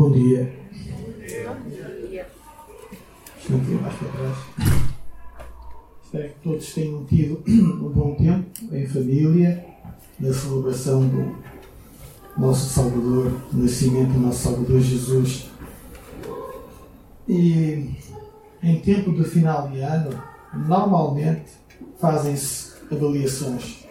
Bom 0.00 0.12
dia. 0.12 0.50
Estou 3.38 3.56
aqui 3.58 3.70
mais 3.72 3.94
para 3.96 4.08
trás. 4.08 4.38
Espero 6.02 6.28
que 6.30 6.34
todos 6.42 6.72
tenham 6.72 7.04
tido 7.04 7.42
um 7.46 7.90
bom 7.90 8.14
tempo 8.14 8.48
em 8.74 8.86
família, 8.86 9.62
na 10.18 10.32
celebração 10.32 11.06
do 11.06 11.36
nosso 12.38 12.70
Salvador, 12.70 13.30
do 13.52 13.62
nascimento 13.62 14.14
do 14.14 14.20
nosso 14.20 14.38
Salvador 14.38 14.80
Jesus. 14.80 15.50
E 17.28 17.94
em 18.62 18.80
tempo 18.80 19.12
de 19.12 19.24
final 19.24 19.68
de 19.68 19.80
ano, 19.80 20.18
normalmente 20.66 21.52
fazem-se 21.98 22.72
avaliações. 22.90 23.84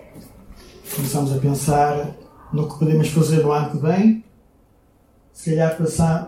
Começamos 0.96 1.32
a 1.34 1.38
pensar 1.38 2.16
no 2.52 2.68
que 2.68 2.80
podemos 2.80 3.10
fazer 3.10 3.44
no 3.44 3.52
ano 3.52 3.70
que 3.70 3.78
vem. 3.78 4.29
Se 5.40 5.52
calhar 5.52 5.78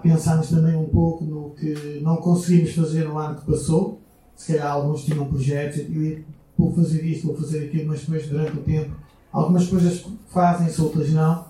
pensamos 0.02 0.48
também 0.48 0.74
um 0.74 0.86
pouco 0.86 1.26
no 1.26 1.50
que 1.50 2.00
não 2.02 2.16
conseguimos 2.16 2.74
fazer 2.74 3.04
no 3.04 3.18
ano 3.18 3.36
que 3.36 3.46
passou. 3.46 4.00
Se 4.38 4.54
calhar 4.54 4.72
alguns 4.72 5.04
tinham 5.04 5.26
projetos, 5.26 5.80
e 5.80 6.24
vou 6.58 6.74
fazer 6.74 7.04
isto, 7.04 7.28
vou 7.28 7.36
fazer 7.36 7.66
aquilo, 7.66 7.90
mas 7.90 8.00
depois 8.00 8.26
durante 8.28 8.58
o 8.58 8.62
tempo 8.62 8.96
algumas 9.30 9.68
coisas 9.68 10.06
fazem-se, 10.30 10.82
outras 10.82 11.10
não. 11.10 11.46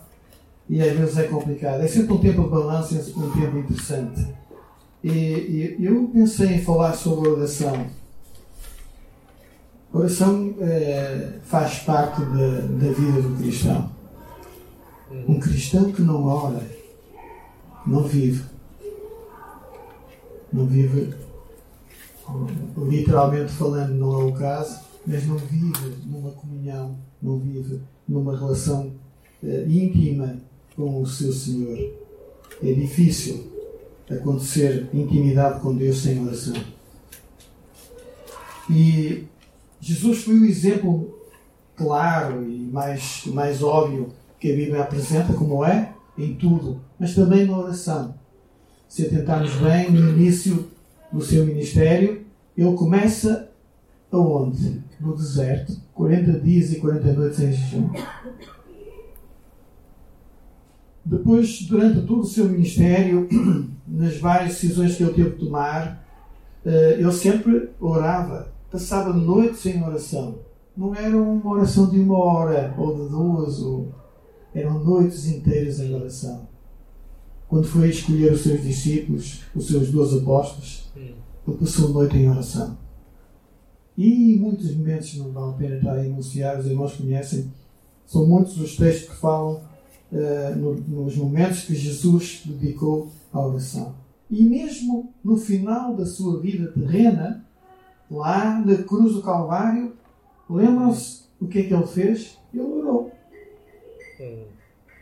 E 0.68 0.82
às 0.82 0.92
vezes 0.98 1.16
é 1.20 1.28
complicado. 1.28 1.82
É 1.82 1.88
sempre 1.88 2.14
um 2.14 2.18
tempo 2.18 2.42
de 2.46 2.50
balanço, 2.50 2.96
é 2.96 3.20
um 3.20 3.30
tempo 3.30 3.58
interessante. 3.60 4.28
E, 5.04 5.76
e 5.78 5.86
eu 5.86 6.10
pensei 6.12 6.56
em 6.56 6.62
falar 6.64 6.94
sobre 6.94 7.30
oração. 7.30 7.86
Oração 9.94 10.56
é, 10.62 11.34
faz 11.44 11.78
parte 11.84 12.22
da, 12.22 12.62
da 12.62 12.92
vida 12.92 13.22
do 13.22 13.38
cristão. 13.38 13.92
Um 15.28 15.40
cristão 15.40 15.92
que 15.92 16.02
não 16.02 16.26
ora, 16.26 16.81
não 17.86 18.04
vive. 18.04 18.44
Não 20.52 20.66
vive, 20.66 21.14
literalmente 22.78 23.52
falando, 23.54 23.94
não 23.94 24.22
é 24.22 24.24
o 24.26 24.34
caso, 24.34 24.82
mas 25.08 25.26
não 25.26 25.38
vive 25.38 25.96
numa 26.06 26.32
comunhão, 26.32 26.98
não 27.22 27.40
vive 27.40 27.82
numa 28.08 28.38
relação 28.38 28.94
uh, 29.42 29.70
íntima 29.70 30.38
com 30.76 31.02
o 31.02 31.08
seu 31.08 31.32
Senhor. 31.32 31.78
É 32.62 32.74
difícil 32.74 33.50
acontecer 34.10 34.90
intimidade 34.94 35.62
com 35.62 35.76
Deus 35.76 36.00
sem 36.00 36.22
oração. 36.22 36.56
E 38.70 39.26
Jesus 39.80 40.24
foi 40.24 40.38
o 40.38 40.46
exemplo 40.46 41.18
claro 41.76 42.44
e 42.44 42.60
mais, 42.60 43.24
mais 43.28 43.64
óbvio 43.64 44.10
que 44.40 44.52
a 44.52 44.56
Bíblia 44.56 44.82
apresenta, 44.82 45.34
como 45.34 45.64
é, 45.66 45.94
em 46.24 46.36
tudo, 46.36 46.82
mas 47.00 47.16
também 47.16 47.46
na 47.46 47.58
oração. 47.58 48.16
Se 48.88 49.06
atentarmos 49.06 49.56
bem, 49.56 49.92
no 49.92 50.10
início 50.10 50.68
do 51.12 51.22
seu 51.22 51.46
ministério, 51.46 52.26
ele 52.58 52.74
começa 52.76 53.50
aonde? 54.12 54.84
No 55.00 55.16
deserto, 55.16 55.76
40 55.94 56.40
dias 56.40 56.72
e 56.72 56.80
40 56.80 57.14
noites 57.14 57.40
em 57.40 57.54
jejum. 57.54 57.90
Depois, 61.04 61.64
durante 61.64 62.06
todo 62.06 62.22
o 62.22 62.26
seu 62.26 62.46
ministério, 62.46 63.28
nas 63.88 64.18
várias 64.18 64.54
decisões 64.54 64.96
que 64.96 65.04
ele 65.04 65.14
teve 65.14 65.30
de 65.32 65.46
tomar, 65.46 66.06
eh, 66.64 66.98
ele 67.00 67.12
sempre 67.12 67.70
orava, 67.80 68.52
passava 68.70 69.12
noites 69.12 69.66
em 69.66 69.84
oração. 69.84 70.40
Não 70.78 70.94
era 70.96 71.18
uma 71.18 71.52
oração 71.52 71.90
de 71.90 72.00
uma 72.00 72.18
hora 72.18 72.74
ou 72.78 72.96
de 72.96 73.10
duas, 73.10 73.60
ou... 73.62 74.01
eram 74.54 74.84
noites 74.84 75.28
inteiras 75.28 75.80
em 75.80 75.94
oração. 75.94 76.48
Quando 77.48 77.68
foi 77.68 77.90
escolher 77.90 78.32
os 78.32 78.42
seus 78.42 78.62
discípulos, 78.62 79.42
os 79.56 79.68
seus 79.68 79.90
dois 79.90 80.14
apóstolos, 80.14 80.90
ele 80.96 81.58
passou 81.60 81.90
a 81.90 81.92
noite 81.92 82.18
em 82.18 82.30
oração. 82.30 82.78
E 83.98 84.38
muitos 84.38 84.74
momentos, 84.76 85.18
não 85.18 85.32
vale 85.32 85.52
a 85.52 85.58
pena 85.58 85.76
estar 85.76 85.94
a 85.94 86.06
enunciar, 86.06 86.60
os 86.60 86.66
irmãos 86.66 86.94
conhecem, 86.94 87.52
são 88.06 88.26
muitos 88.26 88.58
os 88.58 88.76
textos 88.76 89.10
que 89.10 89.16
falam 89.16 89.62
uh, 90.12 90.56
no, 90.56 90.76
nos 90.76 91.16
momentos 91.16 91.64
que 91.64 91.76
Jesus 91.76 92.44
dedicou 92.46 93.12
à 93.34 93.46
oração. 93.46 93.96
E 94.30 94.44
mesmo 94.44 95.14
no 95.24 95.36
final 95.36 95.94
da 95.94 96.06
sua 96.06 96.40
vida 96.40 96.72
terrena, 96.72 97.46
lá 98.10 98.64
na 98.66 98.78
cruz 98.78 99.14
do 99.14 99.22
Calvário, 99.22 99.94
lembram-se 100.50 101.24
o 101.40 101.48
que 101.48 101.60
é 101.60 101.64
que 101.64 101.74
ele 101.74 101.88
fez? 101.88 102.38
Ele. 102.54 102.81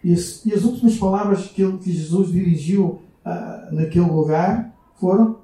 E 0.03 0.13
as, 0.13 0.45
e 0.45 0.53
as 0.53 0.63
últimas 0.63 0.97
palavras 0.97 1.47
que, 1.47 1.61
ele, 1.61 1.77
que 1.77 1.91
Jesus 1.91 2.31
dirigiu 2.31 3.01
uh, 3.25 3.73
naquele 3.73 4.09
lugar 4.09 4.73
foram: 4.95 5.39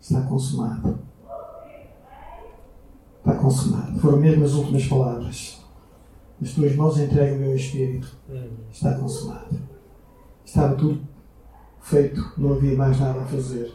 Está 0.00 0.20
consumado. 0.22 0.98
Está 3.18 3.34
consumado. 3.36 3.98
Foram 4.00 4.18
mesmo 4.18 4.44
as 4.44 4.52
últimas 4.52 4.86
palavras. 4.86 5.62
As 6.40 6.50
tuas 6.52 6.74
mãos 6.74 6.98
entregam 6.98 7.36
o 7.36 7.40
meu 7.40 7.56
espírito. 7.56 8.16
Está 8.70 8.94
consumado. 8.94 9.60
Estava 10.44 10.74
tudo 10.74 11.00
feito, 11.80 12.32
não 12.36 12.54
havia 12.54 12.76
mais 12.76 12.98
nada 12.98 13.20
a 13.20 13.24
fazer. 13.24 13.72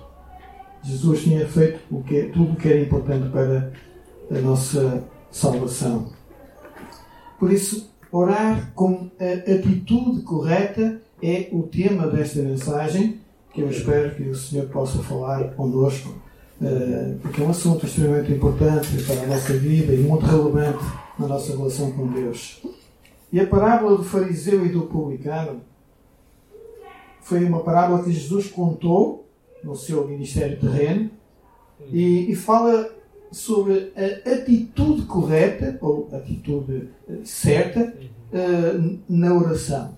Jesus 0.84 1.24
tinha 1.24 1.48
feito 1.48 1.80
o 1.90 2.04
que, 2.04 2.24
tudo 2.26 2.54
o 2.54 2.56
que 2.56 2.68
era 2.68 2.82
importante 2.82 3.30
para 3.30 3.72
a 4.32 4.42
nossa 4.42 5.04
salvação. 5.32 6.17
Por 7.40 7.52
isso, 7.52 7.90
orar 8.12 8.72
com 8.74 9.10
a 9.20 9.52
atitude 9.52 10.22
correta 10.22 11.02
é 11.22 11.50
o 11.52 11.64
tema 11.64 12.08
desta 12.08 12.42
mensagem, 12.42 13.20
que 13.54 13.62
eu 13.62 13.70
espero 13.70 14.16
que 14.16 14.24
o 14.24 14.36
Senhor 14.36 14.68
possa 14.68 15.00
falar 15.04 15.56
connosco, 15.56 16.14
eh, 16.62 17.16
porque 17.22 17.42
é 17.42 17.46
um 17.46 17.50
assunto 17.50 17.86
extremamente 17.86 18.32
importante 18.32 19.04
para 19.04 19.24
a 19.24 19.28
nossa 19.28 19.54
vida 19.54 19.94
e 19.94 19.98
muito 19.98 20.26
relevante 20.26 20.84
na 21.18 21.28
nossa 21.28 21.56
relação 21.56 21.92
com 21.92 22.08
Deus. 22.08 22.62
E 23.32 23.40
a 23.40 23.48
parábola 23.48 23.98
do 23.98 24.04
fariseu 24.04 24.66
e 24.66 24.70
do 24.70 24.82
publicano 24.84 25.62
foi 27.22 27.44
uma 27.44 27.60
parábola 27.62 28.04
que 28.04 28.12
Jesus 28.12 28.48
contou 28.48 29.28
no 29.64 29.76
seu 29.76 30.08
ministério 30.08 30.60
terreno 30.60 31.10
e, 31.92 32.32
e 32.32 32.36
fala 32.36 32.90
sobre 33.32 33.92
a 33.96 34.32
atitude 34.32 35.04
correta 35.04 35.78
ou 35.82 36.10
atitude 36.14 36.90
eh, 37.10 37.20
certa 37.24 37.94
uh, 38.32 39.00
na 39.10 39.34
oração. 39.34 39.96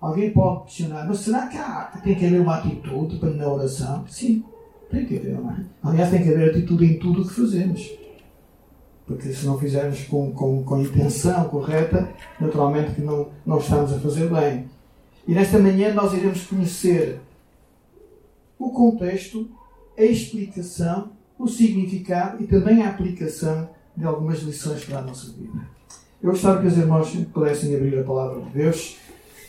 Alguém 0.00 0.30
pode 0.30 0.64
questionar, 0.64 1.06
mas 1.06 1.20
será 1.20 1.48
que 1.48 1.56
há, 1.56 2.00
tem 2.02 2.14
que 2.14 2.26
haver 2.26 2.40
uma 2.40 2.58
atitude 2.58 3.16
para 3.18 3.30
na 3.30 3.48
oração? 3.48 4.04
Sim, 4.08 4.44
tem 4.90 5.04
que 5.04 5.16
haver 5.16 5.38
uma. 5.38 5.64
Aliás, 5.82 6.10
tem 6.10 6.22
que 6.22 6.32
haver 6.32 6.50
atitude 6.50 6.84
em 6.84 6.98
tudo 6.98 7.22
o 7.22 7.28
que 7.28 7.34
fazemos. 7.34 7.98
Porque 9.06 9.32
se 9.32 9.46
não 9.46 9.58
fizermos 9.58 10.04
com, 10.04 10.30
com, 10.32 10.62
com 10.62 10.74
a 10.76 10.82
intenção 10.82 11.48
correta, 11.48 12.08
naturalmente 12.38 12.94
que 12.94 13.00
não, 13.00 13.28
não 13.44 13.58
estamos 13.58 13.92
a 13.92 13.98
fazer 13.98 14.28
bem. 14.28 14.66
E 15.26 15.34
nesta 15.34 15.58
manhã 15.58 15.92
nós 15.92 16.12
iremos 16.12 16.44
conhecer 16.44 17.20
o 18.58 18.70
contexto, 18.70 19.48
a 19.96 20.02
explicação, 20.02 21.10
o 21.38 21.46
significado 21.46 22.42
e 22.42 22.46
também 22.46 22.82
a 22.82 22.90
aplicação 22.90 23.68
de 23.96 24.04
algumas 24.04 24.40
lições 24.40 24.84
para 24.84 24.98
a 24.98 25.02
nossa 25.02 25.32
vida. 25.32 25.68
Eu 26.22 26.32
gostava 26.32 26.60
que 26.60 26.66
os 26.66 26.76
irmãos 26.76 27.10
pudessem 27.32 27.74
abrir 27.74 27.98
a 27.98 28.04
palavra 28.04 28.40
de 28.42 28.50
Deus 28.50 28.96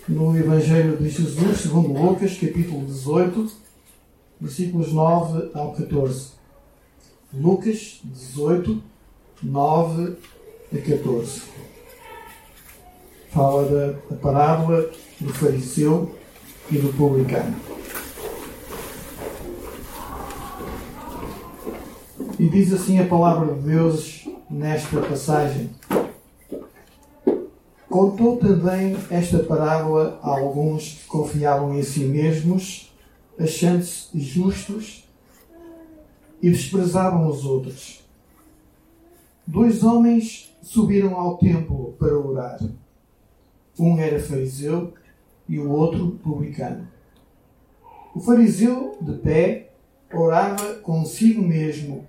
no 0.08 0.38
Evangelho 0.38 0.98
de 0.98 1.10
Jesus, 1.10 1.62
segundo 1.62 1.94
Lucas, 1.94 2.38
capítulo 2.38 2.86
18, 2.86 3.52
versículos 4.40 4.94
9 4.94 5.52
ao 5.54 5.74
14. 5.74 6.32
Lucas 7.34 8.00
18, 8.04 8.82
9 9.44 10.16
a 10.74 10.78
14. 10.78 11.42
Fala 13.32 13.66
da, 13.66 13.92
da 14.10 14.16
parábola 14.16 14.90
do 15.20 15.34
fariseu 15.34 16.16
e 16.72 16.78
do 16.78 16.94
publicano. 16.94 17.56
E 22.40 22.48
diz 22.48 22.72
assim 22.72 22.98
a 23.00 23.06
palavra 23.06 23.54
de 23.54 23.60
Deus 23.64 24.26
nesta 24.50 25.02
passagem. 25.02 25.72
Contou 27.90 28.38
também 28.38 28.96
esta 29.12 29.40
parábola 29.40 30.18
a 30.24 30.30
alguns 30.40 30.94
que 30.94 31.08
confiavam 31.08 31.78
em 31.78 31.84
si 31.84 32.06
mesmos, 32.06 32.94
achando-se 33.38 34.18
justos 34.18 35.06
e 36.42 36.50
desprezavam 36.50 37.28
os 37.28 37.44
outros. 37.44 38.08
Dois 39.46 39.84
homens 39.84 40.56
subiram 40.62 41.20
ao 41.20 41.38
templo 41.38 41.94
para 42.00 42.18
orar. 42.18 42.58
Um 43.78 44.00
era 44.00 44.18
fariseu 44.18 44.94
e 45.46 45.60
o 45.60 45.70
outro 45.70 46.12
publicano. 46.24 46.88
O 48.16 48.22
fariseu, 48.22 48.98
de 49.02 49.18
pé, 49.18 49.74
orava 50.14 50.76
consigo 50.76 51.42
mesmo 51.42 52.08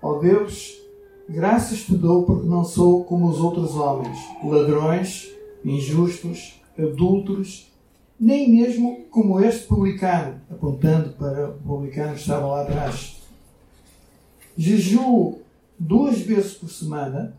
Ó 0.00 0.12
oh 0.12 0.18
Deus, 0.20 0.80
graças 1.28 1.80
te 1.80 1.96
dou 1.96 2.24
porque 2.24 2.46
não 2.46 2.64
sou 2.64 3.04
como 3.04 3.28
os 3.28 3.40
outros 3.40 3.74
homens, 3.74 4.16
ladrões, 4.44 5.28
injustos, 5.64 6.60
adúlteros, 6.78 7.68
nem 8.18 8.48
mesmo 8.48 9.06
como 9.10 9.40
este 9.40 9.66
publicano, 9.66 10.40
apontando 10.48 11.10
para 11.10 11.50
o 11.50 11.54
publicano 11.54 12.14
que 12.14 12.20
estava 12.20 12.46
lá 12.46 12.62
atrás. 12.62 13.16
Jejuo 14.56 15.40
duas 15.78 16.20
vezes 16.20 16.54
por 16.54 16.68
semana 16.68 17.36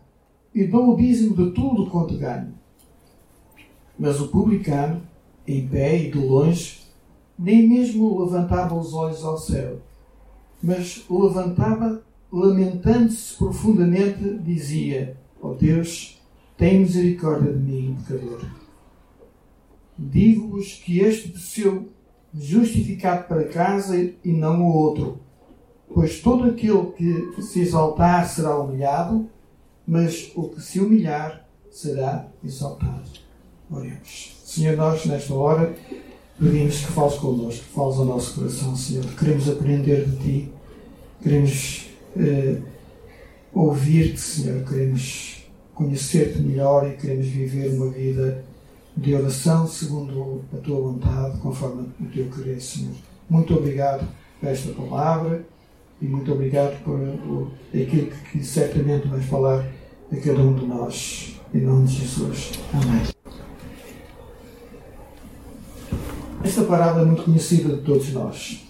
e 0.54 0.64
dou 0.64 0.92
o 0.92 0.96
dízimo 0.96 1.34
de 1.34 1.52
tudo 1.52 1.90
quanto 1.90 2.16
ganho. 2.18 2.52
Mas 3.98 4.20
o 4.20 4.28
publicano, 4.28 5.02
em 5.46 5.66
pé 5.66 5.96
e 5.96 6.10
de 6.10 6.18
longe, 6.18 6.80
nem 7.38 7.66
mesmo 7.66 8.22
levantava 8.22 8.74
os 8.74 8.92
olhos 8.92 9.24
ao 9.24 9.38
céu, 9.38 9.78
mas 10.62 11.04
levantava 11.08 12.02
lamentando-se 12.32 13.36
profundamente, 13.36 14.38
dizia: 14.38 15.16
Ó 15.40 15.50
oh 15.50 15.54
Deus, 15.54 16.20
tem 16.56 16.80
misericórdia 16.80 17.52
de 17.52 17.58
mim, 17.58 17.96
pecador. 18.06 18.44
Digo-vos 19.98 20.74
que 20.74 21.00
este 21.00 21.28
desceu 21.28 21.88
justificado 22.32 23.26
para 23.26 23.44
casa 23.44 23.96
e 24.24 24.32
não 24.32 24.62
o 24.62 24.72
outro. 24.72 25.20
Pois 25.92 26.20
todo 26.20 26.44
aquele 26.44 26.92
que 26.92 27.42
se 27.42 27.60
exaltar 27.60 28.28
será 28.28 28.56
humilhado, 28.58 29.28
mas 29.86 30.30
o 30.36 30.48
que 30.48 30.60
se 30.60 30.80
humilhar 30.80 31.48
será 31.70 32.28
exaltado. 32.44 33.10
Oremos. 33.70 34.40
Senhor, 34.44 34.76
nós 34.76 35.04
nesta 35.04 35.34
hora 35.34 35.74
pedimos 36.38 36.78
que 36.78 36.92
fales 36.92 37.14
connosco, 37.14 37.64
que 37.64 37.72
fales 37.72 37.96
ao 37.96 38.04
nosso 38.04 38.34
coração, 38.34 38.76
Senhor. 38.76 39.04
Queremos 39.16 39.48
aprender 39.48 40.06
de 40.06 40.16
Ti, 40.16 40.52
queremos 41.22 41.89
eh, 42.16 42.58
ouvir-te, 43.52 44.20
Senhor, 44.20 44.64
queremos 44.64 45.44
conhecer-te 45.74 46.38
melhor 46.38 46.86
e 46.88 46.96
queremos 46.96 47.26
viver 47.26 47.68
uma 47.74 47.90
vida 47.90 48.44
de 48.96 49.14
oração 49.14 49.66
segundo 49.66 50.42
a 50.52 50.56
tua 50.58 50.80
vontade, 50.80 51.38
conforme 51.38 51.88
o 52.00 52.04
teu 52.06 52.28
querer, 52.30 52.60
Senhor. 52.60 52.94
Muito 53.28 53.54
obrigado 53.54 54.06
por 54.38 54.48
esta 54.48 54.72
palavra 54.72 55.46
e 56.00 56.06
muito 56.06 56.32
obrigado 56.32 56.82
por, 56.82 56.98
por 56.98 57.50
aquilo 57.68 58.08
que, 58.08 58.38
que 58.38 58.44
certamente 58.44 59.08
vais 59.08 59.24
falar 59.26 59.66
a 60.12 60.16
cada 60.16 60.40
um 60.40 60.54
de 60.54 60.66
nós. 60.66 61.40
Em 61.54 61.62
nome 61.62 61.86
de 61.86 61.94
Jesus. 61.94 62.52
Amém. 62.72 63.02
Esta 66.42 66.64
parábola 66.64 67.02
é 67.02 67.04
muito 67.04 67.24
conhecida 67.24 67.76
de 67.76 67.82
todos 67.82 68.12
nós. 68.12 68.69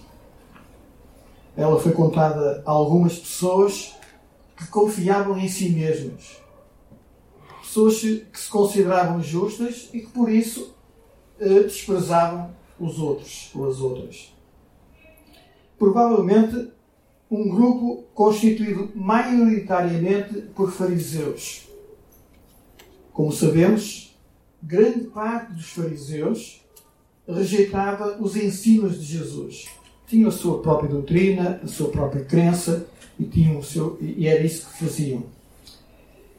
Ela 1.55 1.79
foi 1.79 1.91
contada 1.91 2.63
a 2.65 2.71
algumas 2.71 3.17
pessoas 3.17 3.95
que 4.55 4.67
confiavam 4.67 5.37
em 5.37 5.47
si 5.47 5.69
mesmas. 5.69 6.41
Pessoas 7.61 7.99
que 7.99 8.39
se 8.39 8.49
consideravam 8.49 9.21
justas 9.21 9.89
e 9.93 10.01
que 10.01 10.07
por 10.07 10.29
isso 10.29 10.73
eh, 11.39 11.63
desprezavam 11.63 12.53
os 12.79 12.99
outros 12.99 13.51
ou 13.55 13.69
as 13.69 13.79
outras. 13.79 14.33
Provavelmente 15.77 16.71
um 17.29 17.47
grupo 17.47 18.03
constituído 18.13 18.91
maioritariamente 18.93 20.41
por 20.53 20.71
fariseus. 20.71 21.65
Como 23.13 23.31
sabemos, 23.31 24.17
grande 24.61 25.05
parte 25.05 25.53
dos 25.53 25.69
fariseus 25.69 26.61
rejeitava 27.27 28.17
os 28.21 28.35
ensinos 28.35 28.99
de 28.99 29.05
Jesus. 29.17 29.69
Tinham 30.11 30.27
a 30.27 30.31
sua 30.31 30.61
própria 30.61 30.89
doutrina, 30.89 31.61
a 31.63 31.67
sua 31.67 31.87
própria 31.87 32.25
crença 32.25 32.85
e, 33.17 33.23
tinham 33.23 33.59
o 33.59 33.63
seu, 33.63 33.97
e 34.01 34.27
era 34.27 34.43
isso 34.43 34.67
que 34.67 34.83
faziam. 34.83 35.23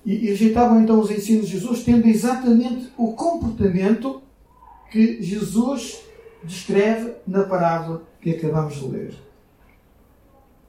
E, 0.05 0.13
e 0.13 0.27
rejeitavam 0.27 0.83
então 0.83 1.01
os 1.01 1.11
ensinos 1.11 1.47
de 1.47 1.53
Jesus, 1.53 1.83
tendo 1.83 2.07
exatamente 2.07 2.93
o 2.99 3.15
comportamento 3.15 4.21
que 4.91 5.23
Jesus 5.23 6.03
descreve 6.45 7.15
na 7.27 7.45
parábola 7.45 8.03
que 8.21 8.33
acabamos 8.33 8.75
de 8.75 8.89
ler. 8.89 9.15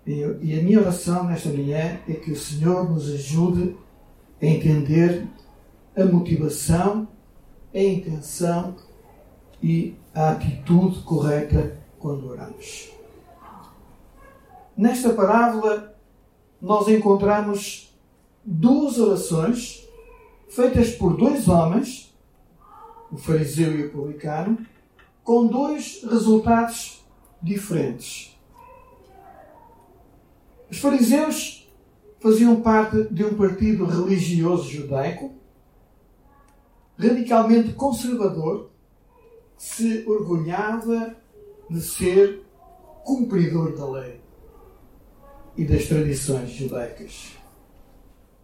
E, 0.07 0.21
e 0.41 0.57
a 0.57 0.63
minha 0.63 0.79
oração 0.79 1.25
nesta 1.25 1.49
manhã 1.49 1.99
é 2.07 2.13
que 2.13 2.31
o 2.31 2.37
Senhor 2.37 2.89
nos 2.89 3.13
ajude 3.13 3.75
a 4.41 4.45
entender 4.45 5.27
a 5.93 6.05
motivação, 6.05 7.05
a 7.75 7.79
intenção 7.79 8.77
e 9.61 9.93
a 10.15 10.31
atitude 10.31 11.01
correta 11.01 11.82
quando 12.03 12.27
oramos. 12.27 12.91
Nesta 14.75 15.13
parábola, 15.13 15.95
nós 16.61 16.89
encontramos 16.89 17.97
duas 18.43 18.99
orações 18.99 19.87
feitas 20.49 20.91
por 20.91 21.15
dois 21.15 21.47
homens, 21.47 22.13
o 23.09 23.15
fariseu 23.15 23.79
e 23.79 23.85
o 23.85 23.91
publicano, 23.91 24.57
com 25.23 25.47
dois 25.47 26.03
resultados 26.03 27.01
diferentes. 27.41 28.37
Os 30.69 30.79
fariseus 30.79 31.71
faziam 32.19 32.59
parte 32.61 33.01
de 33.13 33.23
um 33.23 33.35
partido 33.35 33.85
religioso 33.85 34.69
judaico, 34.69 35.31
radicalmente 36.97 37.71
conservador, 37.71 38.71
que 39.57 39.63
se 39.63 40.03
orgulhava 40.05 41.22
de 41.73 41.81
ser 41.81 42.45
cumpridor 43.03 43.75
da 43.75 43.89
lei 43.89 44.21
e 45.57 45.65
das 45.65 45.87
tradições 45.87 46.51
judaicas. 46.51 47.31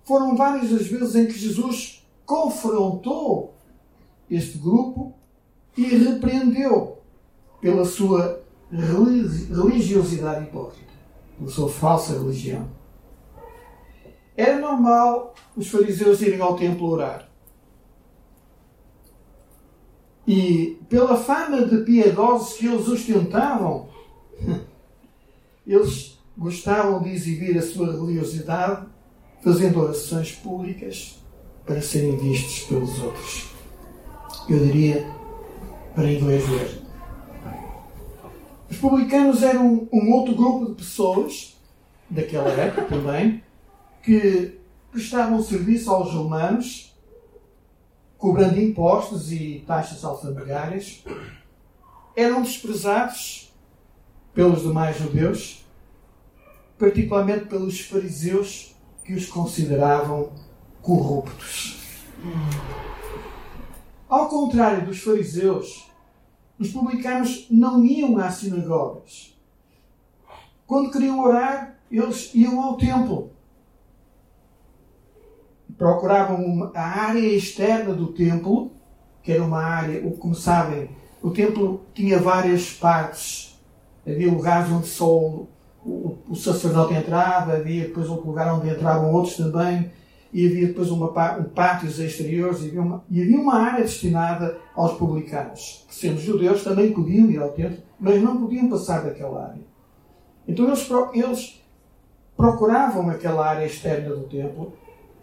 Foram 0.03 0.35
várias 0.35 0.73
as 0.73 0.87
vezes 0.87 1.15
em 1.15 1.27
que 1.27 1.37
Jesus 1.37 2.03
confrontou 2.25 3.53
este 4.29 4.57
grupo 4.57 5.13
e 5.77 5.83
repreendeu 5.83 6.97
pela 7.61 7.85
sua 7.85 8.43
religiosidade 8.71 10.45
hipócrita 10.45 10.89
pela 11.37 11.49
sua 11.49 11.69
falsa 11.69 12.13
religião. 12.13 12.67
Era 14.35 14.59
normal 14.59 15.35
os 15.55 15.69
fariseus 15.69 16.21
irem 16.21 16.41
ao 16.41 16.55
templo 16.55 16.89
orar. 16.89 17.28
E 20.31 20.77
pela 20.87 21.17
fama 21.17 21.65
de 21.65 21.77
piedosos 21.77 22.53
que 22.53 22.67
eles 22.67 22.87
ostentavam, 22.87 23.89
eles 25.65 26.19
gostavam 26.37 27.01
de 27.01 27.09
exibir 27.09 27.57
a 27.57 27.63
sua 27.63 27.91
religiosidade 27.91 28.85
fazendo 29.43 29.81
orações 29.81 30.33
públicas 30.33 31.17
para 31.65 31.81
serem 31.81 32.15
vistos 32.17 32.59
pelos 32.67 33.01
outros. 33.01 33.47
Eu 34.47 34.59
diria 34.59 35.03
para 35.95 36.13
inglês 36.13 36.47
ver. 36.47 36.79
Os 38.69 38.77
publicanos 38.77 39.41
eram 39.41 39.89
um 39.91 40.11
outro 40.11 40.35
grupo 40.35 40.67
de 40.67 40.75
pessoas, 40.75 41.57
daquela 42.07 42.49
época 42.49 42.83
também, 42.83 43.41
que 44.03 44.59
prestavam 44.91 45.41
serviço 45.41 45.89
aos 45.89 46.13
romanos, 46.13 46.88
cobrando 48.19 48.59
impostos 48.59 49.31
e 49.31 49.63
taxas 49.65 50.03
alfandegárias, 50.03 51.03
eram 52.15 52.41
desprezados 52.41 53.51
pelos 54.33 54.61
demais 54.61 54.97
judeus, 54.97 55.65
particularmente 56.77 57.45
pelos 57.45 57.79
fariseus 57.79 58.75
que 59.05 59.13
os 59.13 59.25
consideravam 59.25 60.31
corruptos. 60.81 61.79
Ao 64.07 64.27
contrário 64.27 64.85
dos 64.85 64.99
fariseus, 64.99 65.89
os 66.59 66.69
publicanos 66.71 67.47
não 67.49 67.85
iam 67.85 68.17
às 68.17 68.35
sinagogas. 68.35 69.37
Quando 70.67 70.91
queriam 70.91 71.19
orar, 71.19 71.79
eles 71.89 72.31
iam 72.35 72.61
ao 72.61 72.75
templo. 72.75 73.31
Procuravam 75.79 76.71
a 76.75 76.81
área 76.81 77.19
externa 77.19 77.93
do 77.93 78.07
templo, 78.07 78.71
que 79.23 79.31
era 79.31 79.43
uma 79.43 79.63
área, 79.63 80.01
como 80.19 80.35
sabem, 80.35 80.89
o 81.23 81.31
templo 81.31 81.85
tinha 81.93 82.19
várias 82.19 82.71
partes. 82.71 83.59
Havia 84.05 84.31
lugares 84.31 84.69
onde 84.71 84.87
só 84.87 85.09
o, 85.09 85.47
o, 85.83 86.17
o 86.29 86.35
sacerdote 86.35 86.93
entrava, 86.93 87.53
havia 87.53 87.85
depois 87.85 88.07
outro 88.09 88.27
lugar 88.27 88.53
onde 88.53 88.69
entravam 88.69 89.11
outros 89.11 89.35
também 89.37 89.89
e 90.31 90.45
havia 90.45 90.67
depois 90.67 90.91
uma, 90.91 91.07
um 91.37 91.43
pátios 91.45 91.99
exteriores 91.99 92.61
e 92.61 92.67
havia, 92.67 92.81
uma, 92.81 93.03
e 93.09 93.21
havia 93.21 93.39
uma 93.39 93.55
área 93.55 93.83
destinada 93.83 94.57
aos 94.75 94.93
publicanos, 94.93 95.85
que 95.87 95.95
sendo 95.95 96.19
judeus 96.19 96.63
também 96.63 96.93
podiam 96.93 97.29
ir 97.29 97.39
ao 97.39 97.51
templo, 97.51 97.77
mas 97.99 98.21
não 98.21 98.37
podiam 98.37 98.69
passar 98.69 99.03
daquela 99.03 99.47
área. 99.47 99.61
Então 100.47 100.67
eles, 100.67 100.87
eles 101.13 101.61
procuravam 102.37 103.09
aquela 103.09 103.47
área 103.47 103.65
externa 103.65 104.15
do 104.15 104.23
templo, 104.23 104.73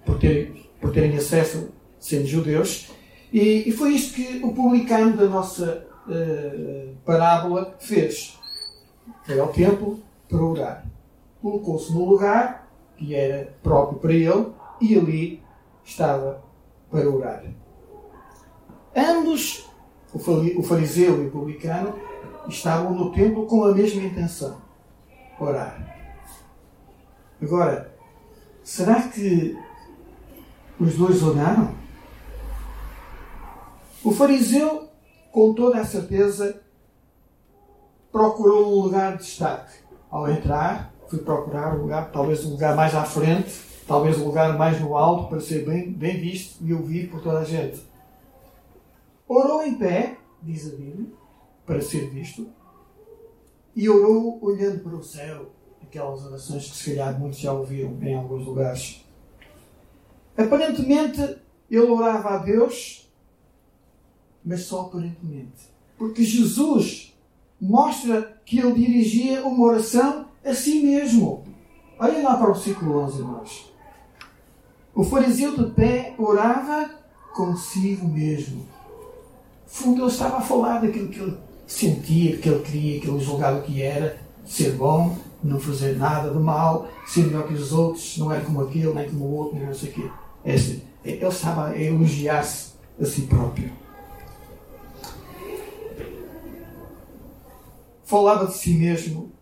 por 0.07 0.19
terem, 0.19 0.71
por 0.81 0.93
terem 0.93 1.17
acesso, 1.17 1.69
sendo 2.01 2.27
judeus, 2.27 2.91
e, 3.33 3.69
e 3.69 3.73
foi 3.73 3.91
isto 3.95 4.15
que 4.15 4.41
o 4.43 4.55
publicano 4.55 5.17
da 5.17 5.27
nossa 5.27 5.87
uh, 6.07 6.97
parábola 7.05 7.77
fez. 7.81 8.39
Foi 9.25 9.39
ao 9.39 9.49
templo 9.49 10.01
para 10.29 10.43
orar. 10.43 10.87
Colocou-se 11.43 11.93
no 11.93 12.05
lugar 12.05 12.67
que 12.97 13.15
era 13.15 13.53
próprio 13.63 13.99
para 13.99 14.13
ele, 14.15 14.47
e 14.81 14.97
ali 14.97 15.43
estava 15.85 16.43
para 16.91 17.09
orar. 17.11 17.45
Ambos 18.95 19.69
o 20.15 20.63
fariseu 20.63 21.23
e 21.23 21.27
o 21.27 21.31
publicano 21.31 21.95
estavam 22.49 22.95
no 22.95 23.13
templo 23.13 23.47
com 23.47 23.65
a 23.65 23.75
mesma 23.75 24.03
intenção: 24.03 24.63
orar. 25.39 25.95
Agora, 27.43 27.95
será 28.63 29.03
que 29.03 29.59
os 30.79 30.95
dois 30.97 31.23
oraram? 31.23 31.75
O 34.05 34.13
fariseu, 34.13 34.89
com 35.33 35.53
toda 35.55 35.81
a 35.81 35.85
certeza, 35.85 36.61
procurou 38.13 38.79
um 38.79 38.83
lugar 38.83 39.17
de 39.17 39.25
destaque. 39.25 39.79
Ao 40.11 40.31
entrar, 40.31 40.95
fui 41.09 41.19
procurar 41.19 41.75
um 41.75 41.83
lugar, 41.83 42.11
talvez 42.11 42.45
um 42.45 42.51
lugar 42.51 42.77
mais 42.77 42.95
à 42.95 43.05
frente, 43.05 43.53
talvez 43.87 44.19
um 44.19 44.25
lugar 44.25 44.57
mais 44.57 44.81
no 44.81 44.97
alto, 44.97 45.29
para 45.29 45.41
ser 45.41 45.65
bem, 45.65 45.93
bem 45.93 46.21
visto 46.21 46.65
e 46.65 46.73
ouvido 46.73 47.11
por 47.11 47.23
toda 47.23 47.41
a 47.41 47.45
gente. 47.45 47.83
Orou 49.29 49.63
em 49.63 49.75
pé, 49.75 50.17
diz 50.43 50.67
a 50.67 50.77
Bíblia, 50.77 51.09
para 51.65 51.81
ser 51.81 52.09
visto, 52.11 52.49
e 53.75 53.89
orou 53.89 54.39
olhando 54.41 54.81
para 54.81 54.97
o 54.97 55.03
céu, 55.03 55.51
aquelas 55.83 56.25
orações 56.25 56.71
que 56.71 56.77
se 56.77 56.91
calhar 56.91 57.19
muitos 57.19 57.41
já 57.41 57.53
ouviram 57.53 57.97
em 58.01 58.15
alguns 58.15 58.47
lugares. 58.47 59.06
Aparentemente, 60.37 61.39
ele 61.71 61.87
orava 61.87 62.31
a 62.31 62.39
Deus, 62.39 63.11
mas 64.45 64.63
só 64.63 64.83
aparentemente. 64.83 65.71
Porque 65.99 66.23
Jesus 66.23 67.17
mostra 67.61 68.41
que 68.45 68.59
ele 68.59 68.75
dirigia 68.75 69.45
uma 69.45 69.67
oração 69.67 70.27
a 70.45 70.55
si 70.55 70.83
mesmo. 70.83 71.45
Olhem 71.99 72.23
lá 72.23 72.37
para 72.37 72.51
o 72.51 72.55
versículo 72.55 72.99
11, 73.01 73.19
irmãos. 73.19 73.73
O 74.95 75.03
fariseu 75.03 75.57
de 75.57 75.71
pé 75.73 76.15
orava 76.19 76.91
consigo 77.35 78.07
mesmo. 78.07 78.67
No 79.65 79.71
fundo, 79.71 80.03
ele 80.03 80.11
estava 80.11 80.39
a 80.39 80.43
falar 80.43 80.81
daquilo 80.81 81.09
que 81.09 81.19
ele 81.19 81.37
sentia, 81.67 82.37
que 82.37 82.49
ele 82.49 82.63
queria, 82.63 83.01
que 83.01 83.09
ele 83.09 83.21
julgava 83.21 83.61
que 83.63 83.83
era, 83.83 84.19
ser 84.45 84.73
bom, 84.73 85.17
não 85.43 85.59
fazer 85.59 85.97
nada 85.97 86.31
de 86.31 86.39
mal, 86.39 86.89
ser 87.07 87.27
melhor 87.27 87.47
que 87.47 87.55
os 87.55 87.73
outros, 87.73 88.17
não 88.19 88.33
era 88.33 88.45
como 88.45 88.63
aquele, 88.63 88.93
nem 88.95 89.11
como 89.11 89.25
o 89.25 89.35
outro, 89.35 89.57
nem 89.57 89.67
não 89.67 89.75
sei 89.75 89.91
o 89.91 89.93
quê. 89.93 90.11
Ele 90.47 91.27
estava 91.27 91.71
a 91.71 91.79
elogiar-se 91.79 92.75
a 93.01 93.05
si 93.05 93.23
próprio. 93.23 93.73
Falava 98.05 98.47
de 98.47 98.55
si 98.57 98.75
mesmo 98.75 99.33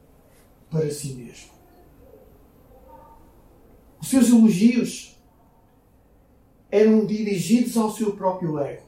para 0.71 0.91
si 0.91 1.13
mesmo. 1.13 1.53
Os 4.01 4.09
seus 4.09 4.31
elogios 4.31 5.21
eram 6.71 7.05
dirigidos 7.05 7.77
ao 7.77 7.91
seu 7.91 8.17
próprio 8.17 8.59
ego. 8.59 8.83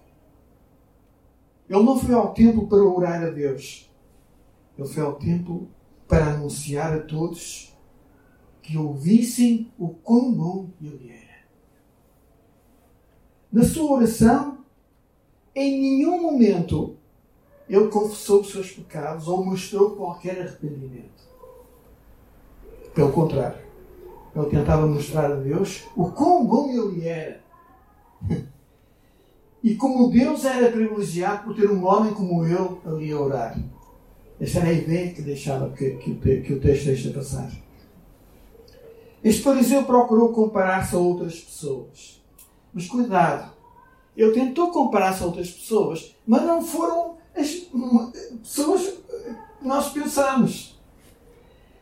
Ele 1.68 1.82
não 1.82 1.98
foi 1.98 2.14
ao 2.14 2.32
templo 2.32 2.66
para 2.66 2.82
orar 2.82 3.22
a 3.22 3.30
Deus. 3.30 3.90
Ele 4.78 4.88
foi 4.88 5.02
ao 5.02 5.16
templo 5.16 5.68
para 6.08 6.32
anunciar 6.32 6.94
a 6.94 7.00
todos 7.00 7.76
que 8.62 8.76
ouvissem 8.78 9.70
o 9.78 9.88
quão 9.90 10.32
bom 10.32 10.70
ele 10.80 11.10
era. 11.10 11.25
Na 13.56 13.64
sua 13.64 13.90
oração, 13.90 14.58
em 15.54 15.80
nenhum 15.80 16.20
momento 16.20 16.94
ele 17.66 17.88
confessou 17.88 18.42
os 18.42 18.50
seus 18.50 18.70
pecados 18.70 19.28
ou 19.28 19.42
mostrou 19.42 19.96
qualquer 19.96 20.42
arrependimento. 20.42 21.24
Pelo 22.94 23.10
contrário, 23.12 23.56
ele 24.34 24.50
tentava 24.50 24.86
mostrar 24.86 25.32
a 25.32 25.36
Deus 25.36 25.84
o 25.96 26.10
quão 26.10 26.46
bom 26.46 26.68
ele 26.68 27.08
era. 27.08 27.40
E 29.64 29.74
como 29.74 30.10
Deus 30.10 30.44
era 30.44 30.70
privilegiado 30.70 31.44
por 31.44 31.56
ter 31.56 31.70
um 31.70 31.82
homem 31.86 32.12
como 32.12 32.44
ele 32.44 32.76
ali 32.84 33.10
a 33.10 33.18
orar. 33.18 33.58
Esta 34.38 34.58
era 34.58 34.68
a 34.68 34.72
ideia 34.74 35.14
que 35.14 35.22
deixava 35.22 35.70
que, 35.70 35.92
que, 35.92 36.42
que 36.42 36.52
o 36.52 36.60
texto 36.60 36.84
deixa 36.84 37.10
passar. 37.10 37.50
Este 39.24 39.40
fariseu 39.40 39.82
procurou 39.84 40.34
comparar-se 40.34 40.94
a 40.94 40.98
outras 40.98 41.40
pessoas. 41.40 42.25
Mas 42.76 42.88
cuidado, 42.88 43.50
ele 44.14 44.32
tentou 44.32 44.70
comparar-se 44.70 45.22
a 45.22 45.26
outras 45.26 45.50
pessoas, 45.50 46.14
mas 46.26 46.42
não 46.42 46.60
foram 46.60 47.16
as 47.34 47.48
pessoas 48.42 48.82
que 49.58 49.66
nós 49.66 49.88
pensamos. 49.88 50.78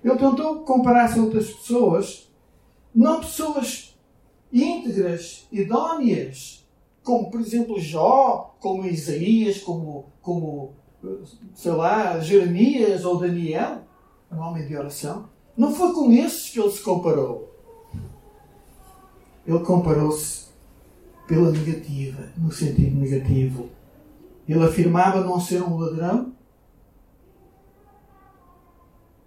Ele 0.04 0.16
tentou 0.16 0.60
comparar-se 0.60 1.18
a 1.18 1.22
outras 1.22 1.50
pessoas, 1.50 2.30
não 2.94 3.18
pessoas 3.18 3.98
íntegras, 4.52 5.48
idóneas, 5.50 6.64
como 7.02 7.28
por 7.28 7.40
exemplo 7.40 7.80
Jó, 7.80 8.54
como 8.60 8.86
Isaías, 8.86 9.58
como, 9.58 10.12
como 10.22 10.74
sei 11.56 11.72
lá, 11.72 12.20
Jeremias 12.20 13.04
ou 13.04 13.18
Daniel, 13.18 13.80
um 14.30 14.38
homem 14.38 14.64
de 14.64 14.76
oração. 14.76 15.28
Não 15.56 15.74
foi 15.74 15.92
com 15.92 16.12
esses 16.12 16.50
que 16.50 16.60
ele 16.60 16.70
se 16.70 16.82
comparou. 16.82 17.52
Ele 19.44 19.58
comparou-se 19.58 20.43
pela 21.26 21.50
negativa, 21.50 22.28
no 22.37 22.52
sentido 22.52 22.99
negativo. 22.99 23.71
Ele 24.49 24.62
afirmava 24.62 25.23
não 25.23 25.40
ser 25.40 25.62
um 25.62 25.76
ladrão, 25.76 26.33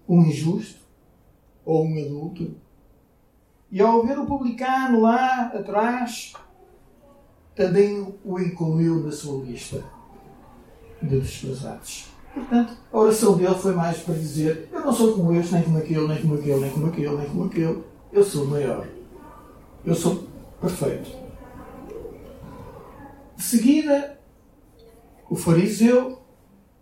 um 0.08 0.22
injusto 0.22 0.80
ou 1.66 1.86
um 1.86 2.00
adulto. 2.00 2.56
E 3.72 3.82
ao 3.82 4.06
ver 4.06 4.18
o 4.18 4.26
publicano 4.26 5.02
lá 5.02 5.48
atrás, 5.48 6.34
também 7.56 8.16
o 8.24 8.40
incluiu 8.40 9.04
na 9.04 9.12
sua 9.12 9.44
lista 9.44 9.84
de 11.02 11.20
desprezados. 11.20 12.08
Portanto, 12.34 12.78
a 12.94 12.98
oração 12.98 13.36
dele 13.36 13.56
foi 13.56 13.74
mais 13.74 13.98
para 13.98 14.14
dizer: 14.14 14.70
Eu 14.72 14.82
não 14.82 14.94
sou 14.94 15.14
como 15.16 15.34
este, 15.34 15.54
nem 15.54 15.64
como 15.64 15.78
aquele, 15.80 16.08
nem 16.08 16.22
como 16.22 16.36
aquele, 16.36 16.60
nem 16.60 16.72
como 16.72 16.88
aquele, 16.88 17.18
nem 17.18 17.28
como 17.28 17.44
aquele. 17.46 17.84
Eu 18.14 18.24
sou 18.24 18.46
maior. 18.46 18.88
Eu 19.84 19.96
sou 19.96 20.24
perfeito. 20.62 21.27
De 23.38 23.44
seguida, 23.44 24.20
o 25.30 25.36
fariseu 25.36 26.20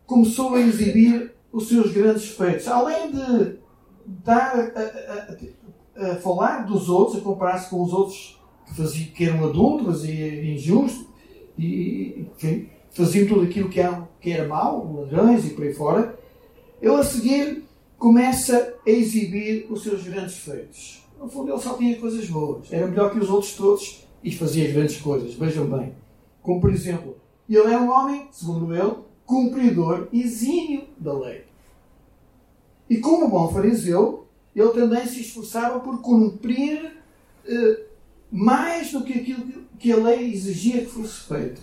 começou 0.06 0.56
a 0.56 0.62
exibir 0.62 1.34
os 1.52 1.68
seus 1.68 1.92
grandes 1.92 2.30
feitos. 2.30 2.66
Além 2.68 3.12
de 3.12 3.58
dar 4.06 4.56
a, 4.56 6.02
a, 6.02 6.08
a, 6.08 6.12
a 6.14 6.16
falar 6.16 6.66
dos 6.66 6.88
outros, 6.88 7.18
a 7.18 7.22
comparar-se 7.22 7.70
com 7.70 7.84
os 7.84 7.92
outros 7.92 8.40
que, 8.66 8.74
faziam, 8.74 9.08
que 9.12 9.26
eram 9.26 9.44
adultos 9.44 10.06
e 10.06 10.54
injustos, 10.54 11.06
e, 11.58 12.26
enfim, 12.36 12.70
faziam 12.92 13.28
tudo 13.28 13.42
aquilo 13.42 13.68
que 13.68 13.82
era, 13.82 14.08
que 14.22 14.32
era 14.32 14.48
mau, 14.48 15.02
ladrões 15.02 15.46
e 15.46 15.50
por 15.50 15.66
aí 15.66 15.74
fora, 15.74 16.18
ele 16.82 16.96
a 16.96 17.04
seguir 17.04 17.66
começa 17.98 18.76
a 18.86 18.90
exibir 18.90 19.68
os 19.70 19.84
seus 19.84 20.04
grandes 20.04 20.38
feitos. 20.38 21.04
No 21.20 21.28
fundo, 21.28 21.52
ele 21.52 21.62
só 21.62 21.74
tinha 21.74 21.98
coisas 21.98 22.26
boas. 22.30 22.72
Era 22.72 22.88
melhor 22.88 23.12
que 23.12 23.20
os 23.20 23.30
outros 23.30 23.54
todos 23.54 24.06
e 24.24 24.32
fazia 24.32 24.72
grandes 24.72 24.98
coisas. 25.02 25.34
Vejam 25.34 25.66
bem. 25.66 25.94
Como, 26.46 26.62
por 26.62 26.72
exemplo, 26.72 27.18
ele 27.50 27.74
era 27.74 27.82
um 27.82 27.90
homem, 27.90 28.28
segundo 28.32 28.74
ele, 28.74 28.98
cumpridor 29.26 30.08
exímio 30.14 30.88
da 30.96 31.12
lei. 31.12 31.44
E 32.88 32.98
como 32.98 33.28
bom 33.28 33.52
fariseu, 33.52 34.28
ele 34.56 34.70
também 34.70 35.08
se 35.08 35.22
esforçava 35.22 35.80
por 35.80 36.02
cumprir 36.02 36.98
eh, 37.48 37.86
mais 38.32 38.92
do 38.92 39.04
que 39.04 39.14
aquilo 39.14 39.66
que 39.80 39.92
a 39.92 39.98
lei 39.98 40.32
exigia 40.32 40.86
que 40.86 40.92
fosse 40.92 41.22
feito. 41.22 41.62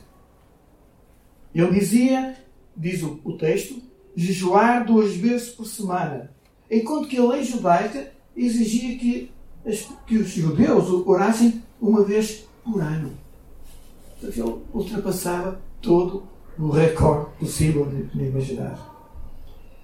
Ele 1.54 1.78
dizia, 1.78 2.36
diz 2.76 3.04
o, 3.04 3.20
o 3.22 3.38
texto, 3.38 3.80
jejuar 4.16 4.84
duas 4.84 5.14
vezes 5.14 5.50
por 5.50 5.64
semana. 5.64 6.34
Enquanto 6.68 7.06
que 7.06 7.18
a 7.18 7.24
lei 7.24 7.44
judaica 7.44 8.12
exigia 8.36 8.98
que, 8.98 9.30
que 10.08 10.16
os 10.16 10.28
judeus 10.28 10.88
orassem 11.06 11.62
uma 11.80 12.02
vez 12.02 12.48
por 12.64 12.82
ano. 12.82 13.21
Ele 14.22 14.62
ultrapassava 14.72 15.60
todo 15.80 16.24
o 16.58 16.70
recorde 16.70 17.30
possível 17.38 17.86
de, 17.86 18.04
de 18.04 18.24
imaginar. 18.24 18.90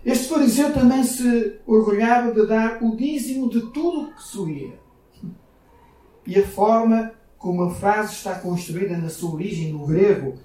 Este 0.05 0.29
fariseu 0.29 0.73
também 0.73 1.03
se 1.03 1.59
orgulhava 1.67 2.33
de 2.33 2.47
dar 2.47 2.83
o 2.83 2.97
dízimo 2.97 3.51
de 3.51 3.61
tudo 3.73 4.03
o 4.03 4.15
que 4.15 4.23
suía. 4.23 4.79
E 6.27 6.39
a 6.39 6.47
forma 6.47 7.13
como 7.39 7.63
a 7.63 7.71
frase 7.71 8.15
está 8.15 8.35
construída 8.35 8.97
na 8.97 9.09
sua 9.09 9.35
origem 9.35 9.73
no 9.73 9.87
grego 9.87 10.39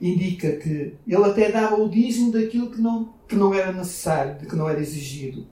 indica 0.00 0.52
que 0.52 0.94
ele 1.06 1.24
até 1.24 1.52
dava 1.52 1.76
o 1.76 1.88
dízimo 1.88 2.32
daquilo 2.32 2.70
que 2.70 2.80
não, 2.80 3.12
que 3.28 3.36
não 3.36 3.52
era 3.52 3.72
necessário, 3.72 4.38
de 4.38 4.46
que 4.46 4.56
não 4.56 4.68
era 4.68 4.80
exigido. 4.80 5.46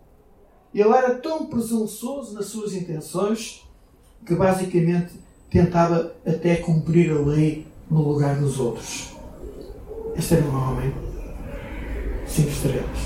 Ele 0.74 0.90
era 0.90 1.14
tão 1.16 1.46
presunçoso 1.46 2.34
nas 2.34 2.46
suas 2.46 2.72
intenções 2.72 3.68
que 4.24 4.34
basicamente 4.34 5.12
tentava 5.50 6.14
até 6.26 6.56
cumprir 6.56 7.10
a 7.10 7.20
lei 7.20 7.66
no 7.90 8.02
lugar 8.02 8.36
dos 8.36 8.58
outros. 8.58 9.16
Este 10.16 10.34
era 10.34 10.44
um 10.44 10.56
homem 10.56 10.94
cinco 12.26 12.48
estrelas. 12.48 12.98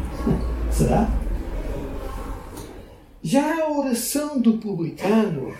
Será? 0.70 1.08
Já 3.22 3.64
a 3.64 3.70
oração 3.70 4.40
do 4.40 4.58
publicano 4.58 5.54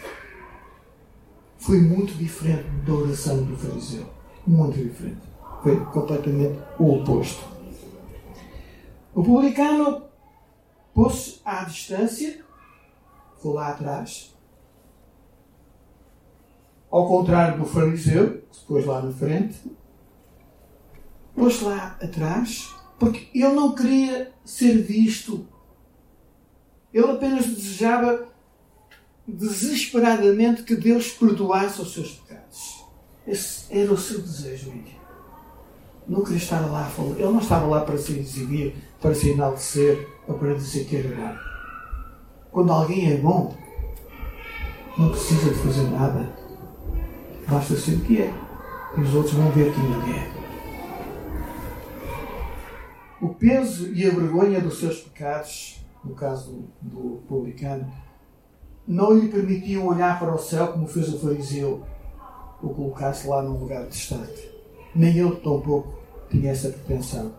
foi 1.59 1.80
muito 1.80 2.14
diferente 2.14 2.69
da 2.87 2.92
oração 2.95 3.45
do 3.45 3.57
fariseu 3.57 4.21
muito 4.47 4.78
diferente. 4.78 5.21
Foi 5.62 5.78
completamente 5.87 6.59
o 6.78 6.97
oposto. 6.97 7.45
O 9.14 9.23
publicano 9.23 10.02
pôs-se 10.95 11.40
à 11.45 11.64
distância, 11.64 12.45
foi 13.40 13.52
lá 13.54 13.69
atrás, 13.69 14.29
ao 16.90 17.06
contrário 17.06 17.59
do 17.59 17.64
fariseu, 17.64 18.42
que 18.50 18.56
se 18.56 18.64
pôs 18.64 18.85
lá 18.85 19.00
na 19.00 19.12
frente, 19.12 19.59
pôs 21.35 21.61
lá 21.62 21.97
atrás, 22.02 22.75
porque 22.99 23.28
ele 23.35 23.54
não 23.54 23.75
queria 23.75 24.32
ser 24.44 24.82
visto. 24.82 25.47
Ele 26.92 27.11
apenas 27.11 27.47
desejava 27.47 28.28
desesperadamente 29.26 30.64
que 30.64 30.75
Deus 30.75 31.12
perdoasse 31.12 31.80
os 31.80 31.94
seus 31.94 32.11
pecados. 32.12 32.85
Esse 33.26 33.66
era 33.70 33.92
o 33.92 33.97
seu 33.97 34.20
desejo, 34.20 34.70
Lídia. 34.70 34.99
Não 36.09 36.23
queria 36.23 36.38
estar 36.38 36.61
lá 36.61 36.87
a 36.87 36.90
falar. 36.90 37.11
Ele 37.11 37.25
não 37.25 37.38
estava 37.38 37.66
lá 37.66 37.82
para 37.82 37.97
se 37.97 38.18
exibir, 38.18 38.75
para 39.00 39.14
se 39.14 39.30
enaltecer 39.30 40.09
ou 40.26 40.37
para 40.37 40.54
dizer 40.54 40.87
que 40.87 40.97
era 40.97 41.14
bom. 41.14 41.38
Quando 42.50 42.73
alguém 42.73 43.12
é 43.12 43.16
bom, 43.16 43.56
não 44.99 45.11
precisa 45.11 45.50
de 45.50 45.59
fazer 45.61 45.85
nada. 45.85 46.39
Basta 47.50 47.75
ser 47.75 47.97
o 47.97 48.00
que 48.00 48.23
é. 48.23 48.33
E 48.97 49.00
os 49.00 49.12
outros 49.12 49.35
vão 49.35 49.50
ver 49.50 49.75
quem 49.75 49.85
ele 49.85 50.19
é. 50.19 50.30
O 53.21 53.30
peso 53.35 53.92
e 53.92 54.07
a 54.07 54.11
vergonha 54.11 54.61
dos 54.61 54.78
seus 54.78 55.00
pecados, 55.00 55.85
no 56.04 56.14
caso 56.14 56.69
do, 56.80 56.99
do 56.99 57.23
publicano, 57.26 57.92
não 58.87 59.19
lhe 59.19 59.28
permitiam 59.28 59.87
olhar 59.87 60.19
para 60.19 60.33
o 60.33 60.38
céu 60.38 60.69
como 60.69 60.87
fez 60.87 61.12
o 61.12 61.19
fariseu, 61.19 61.85
o 62.62 62.69
colocar-se 62.71 63.26
lá 63.26 63.42
num 63.42 63.59
lugar 63.59 63.85
distante. 63.87 64.49
Nem 64.95 65.19
ele, 65.19 65.37
tampouco, 65.37 65.99
tinha 66.30 66.52
essa 66.52 66.69
pretensão. 66.69 67.33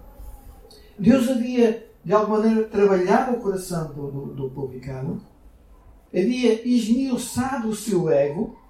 Deus 0.99 1.29
havia, 1.29 1.87
de 2.03 2.13
alguma 2.13 2.39
maneira, 2.39 2.67
trabalhado 2.67 3.37
o 3.37 3.41
coração 3.41 3.93
do, 3.93 4.11
do, 4.11 4.25
do 4.33 4.49
publicano, 4.49 5.21
havia 6.13 6.67
esmiuçado 6.67 7.69
o 7.69 7.75
seu 7.75 8.09
ego 8.09 8.60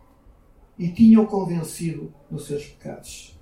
e 0.82 0.90
tinha-o 0.90 1.28
convencido 1.28 2.12
dos 2.28 2.48
seus 2.48 2.66
pecados. 2.66 3.40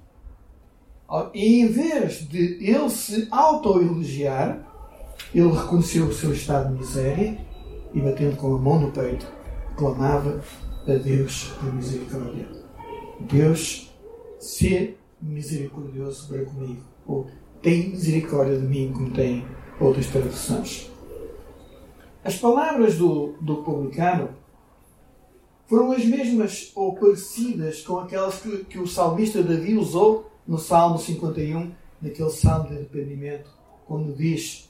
E 1.33 1.61
em 1.61 1.67
vez 1.67 2.27
de 2.27 2.57
ele 2.61 2.89
se 2.89 3.29
autoelogiar, 3.31 4.67
ele 5.33 5.49
reconheceu 5.49 6.07
o 6.07 6.13
seu 6.13 6.33
estado 6.33 6.73
de 6.73 6.79
miséria 6.79 7.39
e, 7.93 8.01
batendo 8.01 8.35
com 8.35 8.55
a 8.55 8.57
mão 8.59 8.81
no 8.81 8.91
peito, 8.91 9.25
clamava 9.77 10.43
a 10.85 10.93
Deus 10.95 11.53
por 11.57 11.73
misericórdia. 11.73 12.45
Deus, 13.21 13.89
se 14.37 14.97
misericordioso 15.21 16.27
para 16.27 16.43
comigo. 16.43 16.83
Ou 17.07 17.25
tem 17.61 17.91
misericórdia 17.91 18.59
de 18.59 18.67
mim, 18.67 18.91
como 18.93 19.11
tem 19.11 19.45
outras 19.79 20.07
traduções. 20.07 20.91
As 22.21 22.35
palavras 22.35 22.97
do, 22.97 23.35
do 23.39 23.63
publicano 23.63 24.29
foram 25.69 25.91
as 25.91 26.03
mesmas 26.03 26.71
ou 26.75 26.95
parecidas 26.95 27.83
com 27.83 27.99
aquelas 27.99 28.41
que, 28.41 28.65
que 28.65 28.79
o 28.79 28.87
salmista 28.87 29.43
Davi 29.43 29.77
usou 29.77 30.31
no 30.47 30.57
Salmo 30.57 30.97
51, 30.97 31.71
naquele 32.01 32.29
salmo 32.31 32.69
de 32.69 32.75
arrependimento, 32.75 33.51
quando 33.85 34.15
diz: 34.17 34.67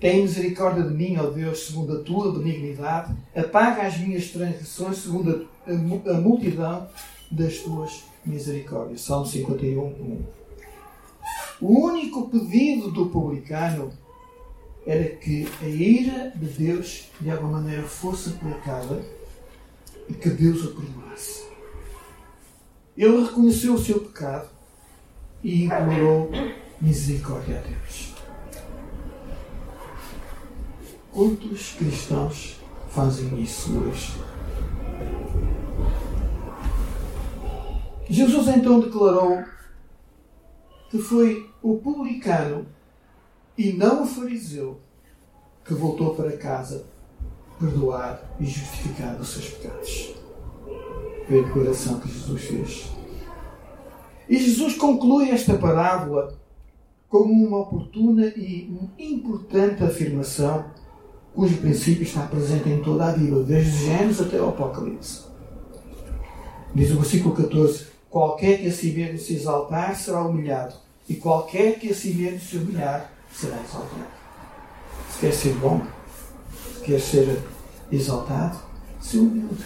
Tem 0.00 0.22
misericórdia 0.22 0.84
de 0.84 0.94
mim, 0.94 1.18
ó 1.18 1.24
Deus, 1.24 1.66
segundo 1.66 1.98
a 1.98 2.02
tua 2.02 2.32
benignidade, 2.32 3.14
apaga 3.36 3.82
as 3.82 3.98
minhas 3.98 4.28
transgressões, 4.30 4.96
segundo 4.96 5.46
a, 5.66 5.70
a, 5.70 6.16
a 6.16 6.20
multidão 6.20 6.88
das 7.30 7.58
tuas 7.58 8.04
misericórdias. 8.24 9.02
Salmo 9.02 9.26
51, 9.26 9.82
1. 9.82 10.24
O 11.60 11.84
único 11.86 12.30
pedido 12.30 12.90
do 12.90 13.06
publicano 13.10 13.92
era 14.86 15.04
que 15.16 15.46
a 15.60 15.66
ira 15.68 16.32
de 16.34 16.46
Deus 16.46 17.10
de 17.20 17.30
alguma 17.30 17.60
maneira 17.60 17.82
fosse 17.82 18.30
aplicada 18.30 19.04
e 20.08 20.14
que 20.14 20.30
Deus 20.30 20.64
o 20.64 20.74
perdoasse. 20.74 21.48
Ele 22.96 23.24
reconheceu 23.24 23.74
o 23.74 23.78
seu 23.78 24.00
pecado 24.00 24.48
e 25.42 25.64
implorou 25.64 26.30
misericórdia 26.80 27.58
a 27.58 27.62
Deus. 27.62 28.14
Quantos 31.12 31.72
cristãos 31.72 32.60
fazem 32.90 33.40
isso 33.42 33.78
hoje? 33.78 34.12
Jesus 38.08 38.48
então 38.48 38.80
declarou 38.80 39.44
que 40.90 40.98
foi 40.98 41.50
o 41.62 41.76
publicano 41.76 42.66
e 43.56 43.72
não 43.72 44.02
o 44.02 44.06
fariseu 44.06 44.80
que 45.64 45.74
voltou 45.74 46.14
para 46.14 46.36
casa 46.36 46.86
perdoado 47.58 48.20
e 48.40 48.46
justificado 48.46 49.22
os 49.22 49.28
seus 49.28 49.48
pecados. 49.50 50.14
Foi 51.26 51.40
a 51.40 51.42
declaração 51.42 52.00
que 52.00 52.08
Jesus 52.08 52.42
fez. 52.42 52.90
E 54.28 54.38
Jesus 54.38 54.74
conclui 54.74 55.30
esta 55.30 55.54
parábola 55.54 56.36
como 57.08 57.32
uma 57.32 57.60
oportuna 57.60 58.26
e 58.36 58.70
importante 58.98 59.82
afirmação 59.82 60.64
cujo 61.34 61.56
princípio 61.58 62.02
está 62.02 62.22
presente 62.22 62.68
em 62.68 62.82
toda 62.82 63.06
a 63.06 63.12
Bíblia, 63.12 63.44
desde 63.44 63.86
Gênesis 63.86 64.20
até 64.20 64.40
o 64.40 64.48
Apocalipse. 64.48 65.22
Diz 66.74 66.90
o 66.90 66.96
versículo 66.96 67.34
14: 67.34 67.86
Qualquer 68.10 68.58
que 68.58 68.66
a 68.66 68.72
si 68.72 68.92
mesmo 68.92 69.18
se 69.18 69.34
exaltar 69.34 69.94
será 69.94 70.22
humilhado, 70.22 70.74
e 71.08 71.14
qualquer 71.14 71.78
que 71.78 71.90
a 71.90 71.94
si 71.94 72.12
mesmo 72.14 72.40
se 72.40 72.56
humilhar 72.56 73.12
será 73.32 73.56
exaltado. 73.62 74.06
Se 75.12 75.20
quer 75.20 75.32
ser 75.32 75.54
bom, 75.54 75.80
se 76.88 76.92
quer 76.92 77.00
ser 77.00 77.42
exaltado, 77.92 78.58
se 79.00 79.18
humilde. 79.18 79.64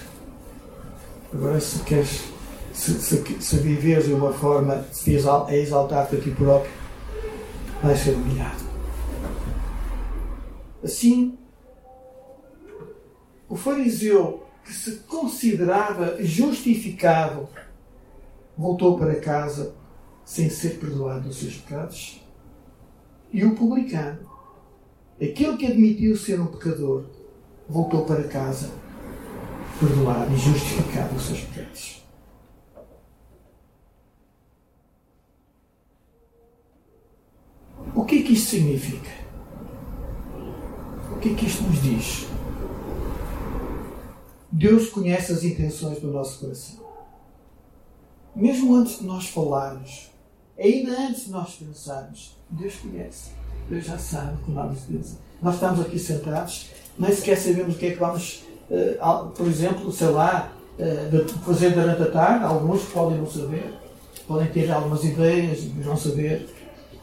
Agora, 1.32 1.61
se 1.61 1.78
queres 1.85 2.32
se, 2.72 3.00
se, 3.00 3.40
se 3.40 3.56
viveres 3.58 4.06
de 4.06 4.14
uma 4.14 4.32
forma 4.32 4.74
a 4.74 5.54
exaltar-te 5.54 6.16
a 6.16 6.20
ti 6.20 6.30
próprio, 6.30 6.72
vais 7.82 7.98
ser 7.98 8.14
humilhado. 8.14 8.64
Assim, 10.82 11.38
o 13.48 13.56
fariseu 13.56 14.44
que 14.64 14.72
se 14.72 14.96
considerava 15.00 16.16
justificado 16.24 17.48
voltou 18.56 18.98
para 18.98 19.20
casa 19.20 19.74
sem 20.24 20.48
ser 20.48 20.78
perdoado 20.78 21.28
dos 21.28 21.37
seus 21.37 21.56
pecados. 21.56 22.20
E 23.32 23.44
o 23.44 23.54
publicano, 23.54 24.32
aquele 25.24 25.56
que 25.56 25.66
admitiu 25.66 26.16
ser 26.16 26.40
um 26.40 26.46
pecador, 26.46 27.04
voltou 27.68 28.04
para 28.04 28.24
casa 28.24 28.70
perdoado 29.78 30.32
e 30.32 30.37
justificado 30.37 31.14
dos 31.14 31.24
seus 31.24 31.40
pecados. 31.40 32.02
O 37.94 38.04
que 38.04 38.20
é 38.20 38.22
que 38.22 38.32
isto 38.32 38.50
significa? 38.50 39.11
O 41.11 41.18
que 41.18 41.30
é 41.30 41.35
que 41.35 41.46
isto 41.46 41.62
nos 41.64 41.82
diz? 41.82 42.26
Deus 44.50 44.90
conhece 44.90 45.32
as 45.32 45.42
intenções 45.42 46.00
do 46.00 46.12
nosso 46.12 46.40
coração. 46.40 46.80
Mesmo 48.35 48.74
antes 48.74 48.98
de 48.98 49.04
nós 49.04 49.28
falarmos, 49.28 50.11
ainda 50.58 51.08
antes 51.08 51.24
de 51.24 51.30
nós 51.30 51.54
pensarmos, 51.54 52.37
Deus 52.52 52.74
conhece. 52.76 53.30
Deus 53.68 53.84
já 53.84 53.98
sabe 53.98 54.34
o 54.34 54.44
que 54.44 54.52
vamos 54.52 54.86
dizer. 54.86 55.16
Nós 55.40 55.54
estamos 55.54 55.80
aqui 55.80 55.98
sentados, 55.98 56.70
nem 56.98 57.12
sequer 57.12 57.36
sabemos 57.36 57.74
o 57.74 57.78
que 57.78 57.86
é 57.86 57.90
que 57.92 57.98
vamos, 57.98 58.44
uh, 58.70 59.28
por 59.30 59.46
exemplo, 59.46 59.90
sei 59.90 60.08
lá, 60.08 60.52
uh, 60.78 61.28
fazer 61.40 61.70
durante 61.70 62.02
a 62.02 62.10
tarde. 62.10 62.44
Alguns 62.44 62.82
podem 62.84 63.18
não 63.18 63.26
saber, 63.26 63.74
podem 64.28 64.48
ter 64.48 64.70
algumas 64.70 65.02
ideias, 65.04 65.64
mas 65.74 65.86
não 65.86 65.96
saber. 65.96 66.48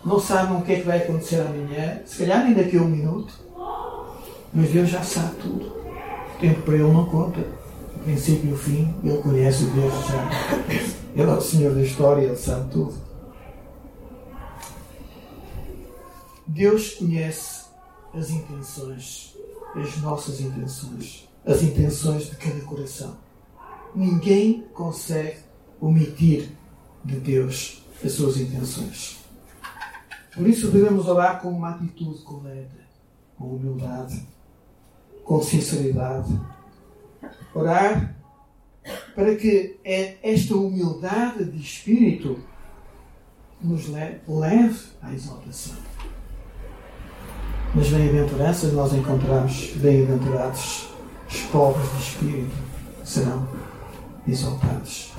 Não 0.05 0.19
sabem 0.19 0.57
o 0.57 0.61
que 0.61 0.73
é 0.73 0.75
que 0.77 0.87
vai 0.87 0.99
acontecer 0.99 1.41
amanhã, 1.41 2.01
se 2.05 2.19
calhar 2.19 2.45
nem 2.45 2.53
daqui 2.53 2.77
a 2.77 2.81
um 2.81 2.87
minuto. 2.87 3.33
Mas 4.53 4.69
Deus 4.69 4.89
já 4.89 5.03
sabe 5.03 5.35
tudo. 5.41 5.65
O 5.65 6.39
tempo 6.39 6.61
para 6.61 6.75
Ele 6.75 6.83
não 6.83 7.05
conta. 7.05 7.39
O 7.95 7.99
princípio 7.99 8.49
e 8.49 8.53
o 8.53 8.57
fim, 8.57 8.95
Ele 9.03 9.17
conhece 9.17 9.65
o 9.65 9.69
Deus 9.71 9.93
já. 10.07 10.29
Ele 11.13 11.29
é 11.29 11.33
o 11.33 11.41
Senhor 11.41 11.75
da 11.75 11.81
história, 11.81 12.21
Ele 12.21 12.35
sabe 12.35 12.71
tudo. 12.71 13.08
Deus 16.49 16.95
conhece 16.95 17.65
as 18.11 18.31
intenções, 18.31 19.37
as 19.75 20.01
nossas 20.01 20.41
intenções, 20.41 21.29
as 21.45 21.61
intenções 21.61 22.25
de 22.25 22.35
cada 22.37 22.59
coração. 22.61 23.17
Ninguém 23.93 24.63
consegue 24.73 25.37
omitir 25.79 26.49
de 27.05 27.19
Deus 27.19 27.83
as 28.03 28.13
suas 28.13 28.37
intenções. 28.37 29.19
Por 30.33 30.47
isso 30.47 30.71
devemos 30.71 31.07
orar 31.07 31.39
com 31.39 31.49
uma 31.49 31.69
atitude 31.69 32.23
correta, 32.23 32.79
com 33.37 33.55
humildade, 33.55 34.27
com 35.23 35.43
sinceridade. 35.43 36.33
Orar 37.53 38.15
para 39.13 39.35
que 39.35 39.79
é 39.83 40.17
esta 40.23 40.55
humildade 40.55 41.45
de 41.45 41.61
espírito 41.61 42.39
nos 43.61 43.87
leve 43.87 44.79
à 44.99 45.13
exaltação. 45.13 45.88
Nas 47.75 47.87
bem-aventuranças 47.89 48.73
nós 48.73 48.93
encontramos 48.93 49.73
bem-aventurados 49.75 50.89
os 51.29 51.41
pobres 51.51 51.87
de 51.91 52.01
espírito 52.01 52.55
serão 53.05 53.47
exaltados. 54.27 55.13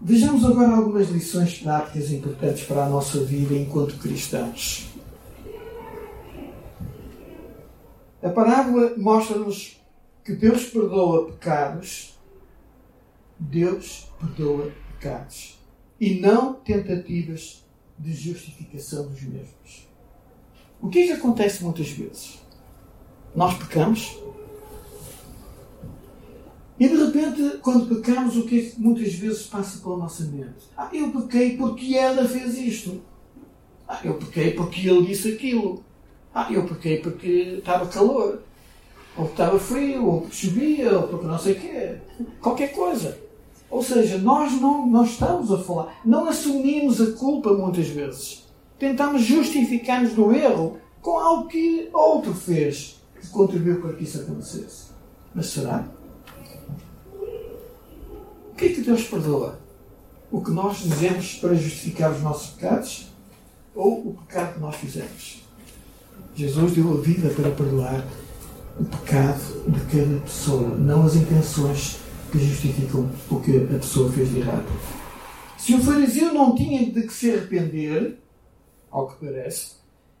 Vejamos 0.00 0.44
agora 0.44 0.74
algumas 0.74 1.08
lições 1.08 1.58
práticas 1.60 2.10
importantes 2.10 2.64
para 2.64 2.84
a 2.84 2.88
nossa 2.88 3.20
vida 3.24 3.54
enquanto 3.54 3.96
cristãos. 3.98 4.88
A 8.20 8.28
parábola 8.28 8.94
mostra-nos 8.96 9.80
que 10.24 10.32
Deus 10.34 10.64
perdoa 10.64 11.26
pecados, 11.26 12.18
Deus 13.38 14.10
perdoa 14.18 14.72
pecados 14.98 15.60
e 16.00 16.18
não 16.18 16.54
tentativas 16.54 17.63
de 17.98 18.12
justificação 18.12 19.06
dos 19.06 19.22
mesmos. 19.22 19.88
O 20.80 20.88
que 20.88 21.00
é 21.00 21.06
que 21.06 21.12
acontece 21.12 21.62
muitas 21.62 21.88
vezes? 21.90 22.38
Nós 23.34 23.56
pecamos 23.56 24.16
e 26.78 26.88
de 26.88 26.96
repente, 26.96 27.58
quando 27.58 27.86
pecamos, 27.86 28.36
o 28.36 28.46
que 28.46 28.58
é 28.58 28.62
que 28.62 28.80
muitas 28.80 29.14
vezes 29.14 29.46
passa 29.46 29.80
pela 29.80 29.96
nossa 29.96 30.24
mente? 30.24 30.68
Ah, 30.76 30.90
eu 30.92 31.10
pequei 31.12 31.56
porque 31.56 31.96
ela 31.96 32.26
fez 32.26 32.58
isto. 32.58 33.00
Ah, 33.86 34.00
eu 34.02 34.14
pequei 34.14 34.52
porque 34.52 34.88
ele 34.88 35.06
disse 35.06 35.32
aquilo. 35.32 35.84
Ah, 36.34 36.48
eu 36.50 36.66
pequei 36.66 36.98
porque 36.98 37.58
estava 37.58 37.86
calor. 37.86 38.40
Ou 39.16 39.26
porque 39.26 39.30
estava 39.30 39.58
frio, 39.60 40.04
ou 40.04 40.20
porque 40.22 40.36
chovia, 40.36 40.98
ou 40.98 41.06
porque 41.06 41.26
não 41.26 41.38
sei 41.38 41.52
o 41.52 41.60
quê. 41.60 41.96
Qualquer 42.40 42.72
coisa. 42.72 43.23
Ou 43.74 43.82
seja, 43.82 44.18
nós 44.18 44.52
não, 44.60 44.86
não 44.86 45.02
estamos 45.02 45.50
a 45.50 45.58
falar, 45.58 46.00
não 46.04 46.28
assumimos 46.28 47.00
a 47.00 47.10
culpa 47.10 47.52
muitas 47.54 47.88
vezes. 47.88 48.44
Tentamos 48.78 49.22
justificar-nos 49.22 50.12
do 50.12 50.32
erro 50.32 50.78
com 51.02 51.18
algo 51.18 51.48
que 51.48 51.88
outro 51.92 52.32
fez 52.32 53.02
que 53.20 53.26
contribuiu 53.30 53.80
para 53.80 53.94
que 53.94 54.04
isso 54.04 54.20
acontecesse. 54.20 54.84
Mas 55.34 55.46
será? 55.46 55.88
O 58.52 58.54
que 58.56 58.66
é 58.66 58.68
que 58.68 58.80
Deus 58.80 59.02
perdoa? 59.08 59.58
O 60.30 60.40
que 60.40 60.52
nós 60.52 60.78
dizemos 60.78 61.34
para 61.40 61.54
justificar 61.54 62.12
os 62.12 62.22
nossos 62.22 62.50
pecados 62.50 63.08
ou 63.74 64.10
o 64.10 64.18
pecado 64.24 64.54
que 64.54 64.60
nós 64.60 64.76
fizemos? 64.76 65.42
Jesus 66.36 66.74
deu 66.74 66.92
a 66.92 67.00
vida 67.00 67.28
para 67.30 67.50
perdoar 67.50 68.06
o 68.78 68.84
pecado 68.84 69.64
de 69.68 69.80
cada 69.80 70.20
pessoa, 70.20 70.68
não 70.76 71.04
as 71.04 71.16
intenções 71.16 72.03
que 72.34 72.44
justificam 72.44 73.08
o 73.30 73.38
que 73.38 73.56
a 73.56 73.78
pessoa 73.78 74.10
fez 74.10 74.28
de 74.30 74.40
errado. 74.40 74.66
Se 75.56 75.72
o 75.72 75.80
fariseu 75.80 76.34
não 76.34 76.52
tinha 76.56 76.84
de 76.84 77.02
que 77.02 77.12
se 77.12 77.30
arrepender, 77.30 78.18
ao 78.90 79.06
que 79.06 79.24
parece, 79.24 79.76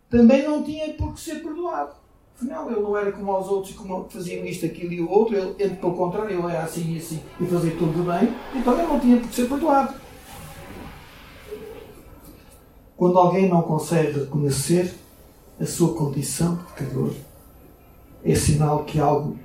também 0.08 0.44
não 0.44 0.62
tinha 0.62 0.94
por 0.94 1.14
que 1.14 1.20
ser 1.20 1.42
perdoado. 1.42 1.92
Afinal, 2.36 2.70
ele 2.70 2.80
não 2.80 2.96
era 2.96 3.10
como 3.10 3.36
os 3.36 3.48
outros 3.48 3.74
que 3.76 4.12
faziam 4.16 4.44
isto, 4.44 4.64
aquilo 4.64 4.92
e 4.92 5.00
o 5.00 5.10
outro, 5.10 5.36
ele, 5.36 5.54
ele 5.58 5.74
pelo 5.74 5.96
contrário, 5.96 6.38
ele 6.38 6.52
era 6.52 6.62
assim 6.62 6.94
e 6.94 6.98
assim 6.98 7.20
e 7.40 7.46
fazia 7.46 7.76
tudo 7.76 8.04
bem, 8.04 8.32
então 8.54 8.78
ele 8.78 8.86
não 8.86 9.00
tinha 9.00 9.18
por 9.18 9.28
que 9.28 9.34
ser 9.34 9.48
perdoado. 9.48 9.94
Quando 12.96 13.18
alguém 13.18 13.48
não 13.48 13.62
consegue 13.62 14.20
reconhecer 14.20 14.94
a 15.60 15.66
sua 15.66 15.94
condição 15.94 16.54
de 16.56 16.62
pecador, 16.64 17.12
é 18.24 18.34
sinal 18.36 18.84
que 18.84 19.00
algo 19.00 19.36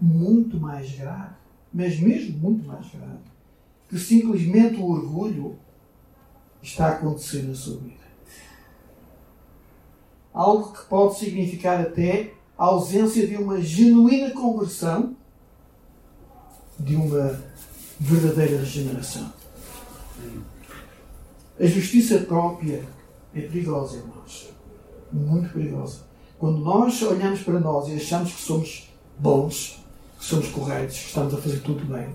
muito 0.00 0.58
mais 0.58 0.92
grave 0.92 1.45
mas 1.76 2.00
mesmo 2.00 2.38
muito 2.38 2.66
mais 2.66 2.86
grave, 2.88 3.18
que 3.86 3.98
simplesmente 3.98 4.76
o 4.76 4.90
orgulho 4.90 5.58
está 6.62 6.86
a 6.86 6.92
acontecer 6.92 7.42
na 7.42 7.54
sua 7.54 7.76
vida. 7.76 8.06
Algo 10.32 10.72
que 10.72 10.86
pode 10.86 11.18
significar 11.18 11.78
até 11.78 12.32
a 12.56 12.64
ausência 12.64 13.26
de 13.26 13.36
uma 13.36 13.60
genuína 13.60 14.30
conversão, 14.30 15.14
de 16.80 16.96
uma 16.96 17.42
verdadeira 18.00 18.58
regeneração. 18.58 19.30
A 21.60 21.66
justiça 21.66 22.20
própria 22.20 22.82
é 23.34 23.40
perigosa, 23.42 23.98
irmãos. 23.98 24.48
Muito 25.12 25.52
perigosa. 25.52 26.06
Quando 26.38 26.56
nós 26.58 27.02
olhamos 27.02 27.42
para 27.42 27.60
nós 27.60 27.86
e 27.88 27.96
achamos 27.96 28.32
que 28.32 28.40
somos 28.40 28.90
bons, 29.18 29.85
que 30.18 30.24
somos 30.24 30.48
corretos, 30.48 30.98
que 30.98 31.06
estamos 31.06 31.34
a 31.34 31.38
fazer 31.38 31.60
tudo 31.60 31.84
bem. 31.84 32.08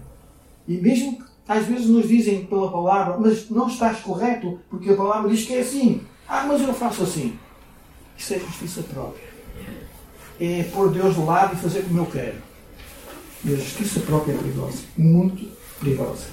E 0.68 0.78
mesmo 0.78 1.18
que 1.18 1.24
às 1.48 1.66
vezes 1.66 1.88
nos 1.88 2.08
dizem 2.08 2.46
pela 2.46 2.72
palavra, 2.72 3.18
mas 3.18 3.50
não 3.50 3.68
estás 3.68 4.00
correto, 4.00 4.60
porque 4.70 4.90
a 4.90 4.96
palavra 4.96 5.30
diz 5.30 5.46
que 5.46 5.54
é 5.54 5.62
assim. 5.62 6.02
Ah, 6.28 6.46
mas 6.48 6.62
eu 6.62 6.74
faço 6.74 7.04
assim. 7.04 7.38
Isso 8.18 8.34
é 8.34 8.40
justiça 8.40 8.84
própria. 8.84 9.30
É 10.40 10.64
pôr 10.72 10.92
Deus 10.92 11.16
do 11.16 11.26
lado 11.26 11.56
e 11.56 11.58
fazer 11.58 11.84
como 11.84 12.00
eu 12.00 12.06
quero. 12.06 12.38
E 13.44 13.54
a 13.54 13.58
justiça 13.58 14.00
própria 14.02 14.34
é 14.34 14.38
perigosa. 14.38 14.80
Muito 14.98 15.52
perigosa. 15.80 16.28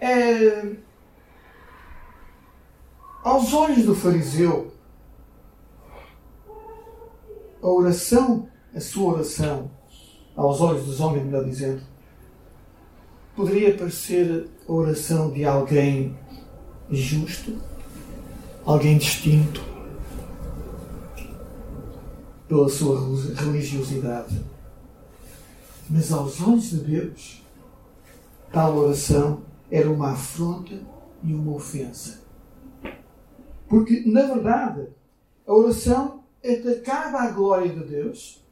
É... 0.00 0.72
Aos 3.22 3.52
olhos 3.52 3.84
do 3.84 3.94
fariseu, 3.94 4.72
a 7.62 7.66
oração, 7.68 8.48
a 8.74 8.80
sua 8.80 9.14
oração, 9.14 9.70
aos 10.34 10.60
olhos 10.60 10.84
dos 10.84 11.00
homens, 11.00 11.24
melhor 11.24 11.44
dizendo, 11.44 11.82
poderia 13.34 13.76
parecer 13.76 14.48
a 14.68 14.72
oração 14.72 15.30
de 15.30 15.44
alguém 15.44 16.16
justo, 16.90 17.56
alguém 18.64 18.98
distinto 18.98 19.64
pela 22.48 22.68
sua 22.68 23.00
religiosidade. 23.34 24.44
Mas 25.88 26.12
aos 26.12 26.40
olhos 26.40 26.70
de 26.70 26.78
Deus, 26.78 27.42
tal 28.52 28.76
oração 28.76 29.42
era 29.70 29.90
uma 29.90 30.12
afronta 30.12 30.74
e 31.22 31.34
uma 31.34 31.52
ofensa. 31.52 32.20
Porque, 33.68 34.02
na 34.06 34.22
verdade, 34.22 34.88
a 35.46 35.52
oração 35.52 36.15
atacava 36.44 37.18
a 37.18 37.30
glória 37.30 37.68
de 37.68 37.84
Deus, 37.84 38.42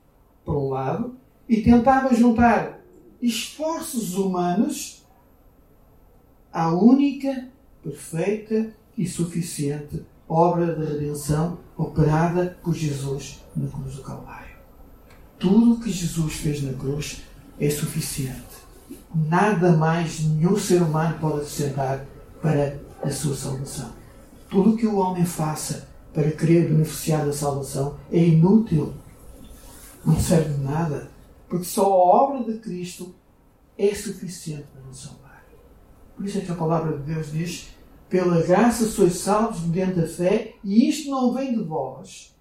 por 0.44 0.56
um 0.56 0.68
lado, 0.68 1.16
e 1.48 1.62
tentava 1.62 2.14
juntar 2.14 2.80
esforços 3.20 4.14
humanos 4.14 5.04
à 6.52 6.72
única, 6.72 7.48
perfeita 7.82 8.74
e 8.96 9.06
suficiente 9.06 10.04
obra 10.28 10.74
de 10.74 10.84
redenção 10.84 11.58
operada 11.76 12.58
por 12.62 12.74
Jesus 12.74 13.42
na 13.54 13.68
cruz 13.68 13.96
do 13.96 14.02
Calvário. 14.02 14.56
Tudo 15.38 15.74
o 15.74 15.80
que 15.80 15.90
Jesus 15.90 16.34
fez 16.34 16.62
na 16.62 16.72
cruz 16.72 17.22
é 17.60 17.68
suficiente. 17.70 18.64
Nada 19.14 19.72
mais 19.72 20.20
nenhum 20.20 20.56
ser 20.56 20.82
humano 20.82 21.18
pode 21.20 21.38
acrescentar 21.38 22.06
para 22.40 22.78
a 23.02 23.10
sua 23.10 23.34
salvação. 23.34 23.92
Tudo 24.48 24.70
o 24.70 24.76
que 24.76 24.86
o 24.86 24.96
homem 24.96 25.24
faça 25.24 25.88
para 26.14 26.30
querer 26.30 26.68
beneficiar 26.68 27.26
da 27.26 27.32
salvação 27.32 27.98
é 28.10 28.18
inútil. 28.18 28.94
Não 30.04 30.18
serve 30.18 30.54
de 30.54 30.60
nada. 30.60 31.10
Porque 31.48 31.64
só 31.64 31.82
a 31.82 32.22
obra 32.22 32.52
de 32.52 32.58
Cristo 32.60 33.12
é 33.76 33.92
suficiente 33.94 34.64
para 34.72 34.82
nos 34.82 35.02
salvar. 35.02 35.44
Por 36.16 36.24
isso 36.24 36.38
é 36.38 36.40
que 36.42 36.52
a 36.52 36.54
palavra 36.54 36.96
de 36.96 37.12
Deus 37.12 37.32
diz: 37.32 37.68
pela 38.08 38.40
graça 38.42 38.86
sois 38.86 39.14
salvos 39.16 39.62
mediante 39.62 40.00
a 40.00 40.06
fé, 40.06 40.54
e 40.62 40.88
isto 40.88 41.10
não 41.10 41.34
vem 41.34 41.52
de 41.52 41.64
vós, 41.64 42.34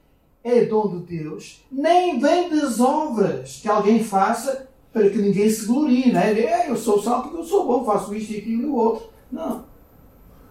é 0.43 0.65
dom 0.65 0.99
de 0.99 1.17
Deus, 1.17 1.65
nem 1.71 2.19
vem 2.19 2.49
das 2.49 2.79
obras 2.79 3.59
que 3.61 3.67
alguém 3.67 4.03
faça 4.03 4.69
para 4.91 5.09
que 5.09 5.17
ninguém 5.17 5.49
se 5.49 5.65
glorie, 5.65 6.11
não 6.11 6.19
é? 6.19 6.39
é 6.39 6.69
eu 6.69 6.77
sou 6.77 7.01
salvo 7.01 7.29
porque 7.29 7.41
eu 7.41 7.45
sou 7.45 7.65
bom, 7.65 7.83
faço 7.83 8.13
isto 8.13 8.33
e 8.33 8.37
aquilo 8.37 8.61
e 8.61 8.65
o 8.65 8.75
outro. 8.75 9.09
Não. 9.31 9.65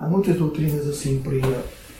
Há 0.00 0.08
muitas 0.08 0.36
doutrinas 0.36 0.88
assim 0.88 1.22
por 1.22 1.32
aí 1.32 1.40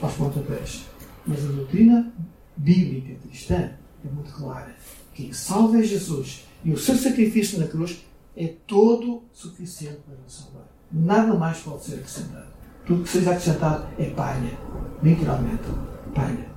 aos 0.00 0.14
pontapés. 0.14 0.91
Mas 1.26 1.44
a 1.44 1.48
doutrina 1.48 2.12
bíblica 2.56 3.14
cristã 3.26 3.72
é 4.04 4.08
muito 4.12 4.32
clara. 4.32 4.74
Quem 5.14 5.32
salva 5.32 5.78
é 5.78 5.82
Jesus. 5.82 6.44
E 6.64 6.72
o 6.72 6.78
seu 6.78 6.96
sacrifício 6.96 7.58
na 7.58 7.66
cruz 7.66 8.04
é 8.36 8.54
todo 8.66 9.22
suficiente 9.32 10.00
para 10.06 10.16
nos 10.16 10.34
salvar. 10.34 10.68
Nada 10.90 11.34
mais 11.34 11.58
pode 11.58 11.84
ser 11.84 11.94
acrescentado. 11.96 12.52
Tudo 12.86 13.04
que 13.04 13.08
seja 13.08 13.30
acrescentado 13.30 13.86
é 13.98 14.10
palha. 14.10 14.58
Literalmente, 15.02 15.64
palha. 16.14 16.50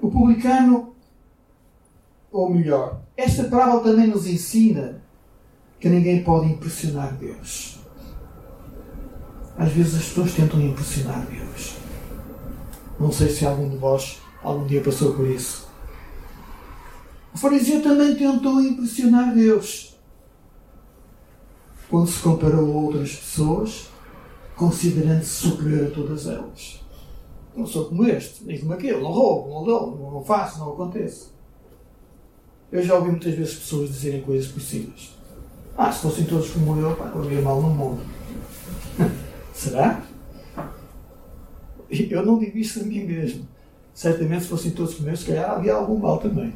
O 0.00 0.10
publicano, 0.10 0.94
ou 2.30 2.50
melhor, 2.50 3.00
esta 3.16 3.44
parábola 3.44 3.82
também 3.82 4.08
nos 4.08 4.26
ensina 4.26 5.02
que 5.80 5.88
ninguém 5.88 6.22
pode 6.22 6.52
impressionar 6.52 7.14
Deus. 7.16 7.73
Às 9.56 9.72
vezes 9.72 9.94
as 9.94 10.04
pessoas 10.08 10.34
tentam 10.34 10.60
impressionar 10.60 11.26
Deus. 11.26 11.76
Não 12.98 13.10
sei 13.10 13.28
se 13.28 13.46
algum 13.46 13.68
de 13.68 13.76
vós 13.76 14.20
algum 14.42 14.66
dia 14.66 14.82
passou 14.82 15.14
por 15.14 15.26
isso. 15.26 15.66
O 17.34 17.38
fariseu 17.38 17.82
também 17.82 18.14
tentou 18.14 18.60
impressionar 18.60 19.34
Deus 19.34 19.96
quando 21.88 22.08
se 22.08 22.20
comparou 22.20 22.72
a 22.72 22.82
outras 22.82 23.16
pessoas, 23.16 23.88
considerando-se 24.56 25.30
superior 25.30 25.88
a 25.88 25.90
todas 25.90 26.26
elas. 26.26 26.80
Não 27.56 27.66
sou 27.66 27.86
como 27.86 28.06
este, 28.06 28.44
nem 28.44 28.58
como 28.58 28.72
aquele, 28.72 29.00
não 29.00 29.12
roubo, 29.12 29.50
não 29.50 29.64
dou, 29.64 30.12
não 30.12 30.24
faço, 30.24 30.58
não 30.58 30.72
acontece. 30.72 31.28
Eu 32.72 32.82
já 32.82 32.96
ouvi 32.96 33.10
muitas 33.10 33.34
vezes 33.34 33.54
pessoas 33.54 33.90
dizerem 33.90 34.22
coisas 34.22 34.50
possíveis. 34.50 35.16
Ah, 35.76 35.92
se 35.92 36.02
fossem 36.02 36.24
todos 36.24 36.50
como 36.50 36.80
eu, 36.80 36.96
pá, 36.96 37.12
havia 37.14 37.40
mal 37.40 37.60
no 37.60 37.70
mundo. 37.70 38.13
Será? 39.54 40.02
Eu 41.88 42.26
não 42.26 42.38
digo 42.38 42.58
isso 42.58 42.80
a 42.80 42.82
mim 42.82 43.04
mesmo. 43.04 43.46
Certamente, 43.94 44.42
se 44.42 44.48
fossem 44.48 44.72
todos 44.72 45.00
eu, 45.00 45.16
se 45.16 45.26
calhar 45.26 45.52
havia 45.52 45.74
algum 45.74 45.96
mal 45.96 46.18
também. 46.18 46.52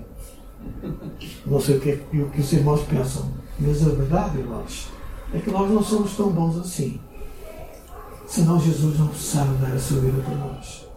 Não 1.46 1.60
sei 1.60 1.76
o 1.76 1.80
que, 1.80 1.90
é, 1.90 1.94
o 1.94 2.30
que 2.30 2.40
os 2.40 2.52
irmãos 2.52 2.82
pensam, 2.82 3.32
mas 3.60 3.86
a 3.86 3.90
verdade, 3.90 4.38
irmãos, 4.38 4.88
é 5.32 5.38
que 5.38 5.50
nós 5.50 5.70
não 5.70 5.82
somos 5.82 6.16
tão 6.16 6.30
bons 6.30 6.58
assim. 6.58 7.00
Senão 8.26 8.60
Jesus 8.60 8.98
não 8.98 9.06
precisava 9.06 9.54
dar 9.54 9.72
a 9.72 9.78
sua 9.78 10.00
vida 10.00 10.20
por 10.20 10.36
nós. 10.36 10.88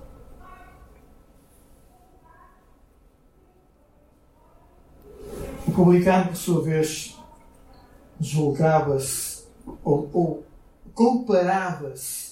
O 5.68 5.72
publicano, 5.72 6.30
por 6.30 6.36
sua 6.36 6.64
vez, 6.64 7.16
julgava-se 8.20 9.44
ou, 9.84 10.10
ou 10.12 10.51
comparava-se 10.94 12.32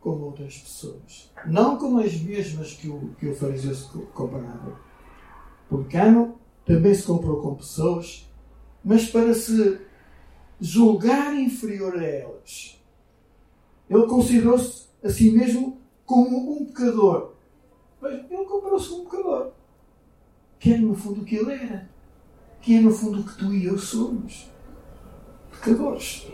com 0.00 0.10
outras 0.10 0.58
pessoas. 0.58 1.30
Não 1.46 1.78
com 1.78 1.98
as 1.98 2.14
mesmas 2.20 2.74
que 2.74 2.88
o, 2.88 3.14
que 3.18 3.28
o 3.28 3.34
fariseu 3.34 3.74
se 3.74 3.88
comparava. 4.12 4.80
O 5.66 5.76
publicano 5.76 6.38
também 6.64 6.94
se 6.94 7.04
comparou 7.04 7.40
com 7.40 7.54
pessoas, 7.54 8.28
mas 8.84 9.08
para 9.08 9.32
se 9.32 9.80
julgar 10.60 11.34
inferior 11.34 11.96
a 11.98 12.04
elas. 12.04 12.80
Ele 13.88 14.06
considerou-se 14.06 14.88
a 15.02 15.08
si 15.08 15.30
mesmo 15.30 15.80
como 16.04 16.52
um 16.52 16.64
pecador. 16.66 17.32
Mas 18.00 18.14
ele 18.30 18.44
comparou-se 18.44 18.88
com 18.88 18.96
um 18.96 19.04
pecador. 19.04 19.52
Que 20.58 20.74
é 20.74 20.78
no 20.78 20.94
fundo 20.94 21.22
o 21.22 21.24
que 21.24 21.36
ele 21.36 21.52
era. 21.52 21.90
Que 22.60 22.76
é 22.76 22.80
no 22.80 22.90
fundo 22.90 23.20
o 23.20 23.24
que 23.24 23.36
tu 23.36 23.52
e 23.52 23.66
eu 23.66 23.78
somos. 23.78 24.50
Pecadores. 25.50 26.26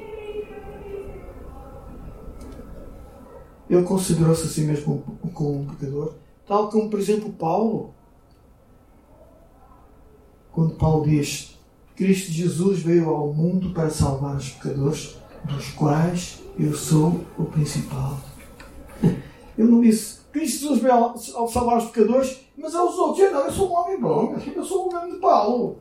Ele 3.68 3.83
considerou-se 3.83 4.44
a 4.44 4.48
si 4.48 4.62
mesmo 4.62 5.04
como 5.35 5.61
um 5.61 5.66
pecador, 5.66 6.14
tal 6.46 6.70
como, 6.70 6.88
por 6.88 6.98
exemplo, 6.98 7.31
Paulo. 7.31 7.94
Quando 10.52 10.74
Paulo 10.76 11.04
diz: 11.04 11.59
Cristo 11.94 12.33
Jesus 12.33 12.81
veio 12.81 13.11
ao 13.11 13.33
mundo 13.33 13.70
para 13.74 13.90
salvar 13.90 14.37
os 14.37 14.50
pecadores, 14.50 15.16
dos 15.44 15.70
quais 15.72 16.42
eu 16.59 16.74
sou 16.74 17.24
o 17.38 17.44
principal. 17.44 18.18
Ele 19.59 19.68
não 19.68 19.83
disse: 19.83 20.20
Cristo 20.33 20.61
Jesus 20.61 20.81
veio 20.81 20.94
ao 20.94 21.48
salvar 21.48 21.78
os 21.78 21.90
pecadores, 21.90 22.40
mas 22.57 22.74
aos 22.74 22.96
outros, 22.96 23.18
eu 23.18 23.33
não, 23.33 23.44
eu 23.44 23.52
sou 23.52 23.70
um 23.70 23.74
homem 23.74 24.00
bom, 24.00 24.37
eu 24.54 24.64
sou 24.64 24.88
o 24.88 24.92
mesmo 24.92 25.14
de 25.14 25.20
Paulo. 25.20 25.78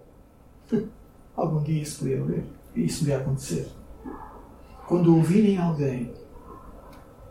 Algum 1.36 1.64
dia 1.64 1.84
isso 1.84 2.00
podia 2.00 2.22
haver, 2.22 2.44
isso 2.76 3.00
podia 3.00 3.18
acontecer. 3.18 3.68
Quando 4.88 5.16
ouvirem 5.16 5.58
alguém 5.58 6.12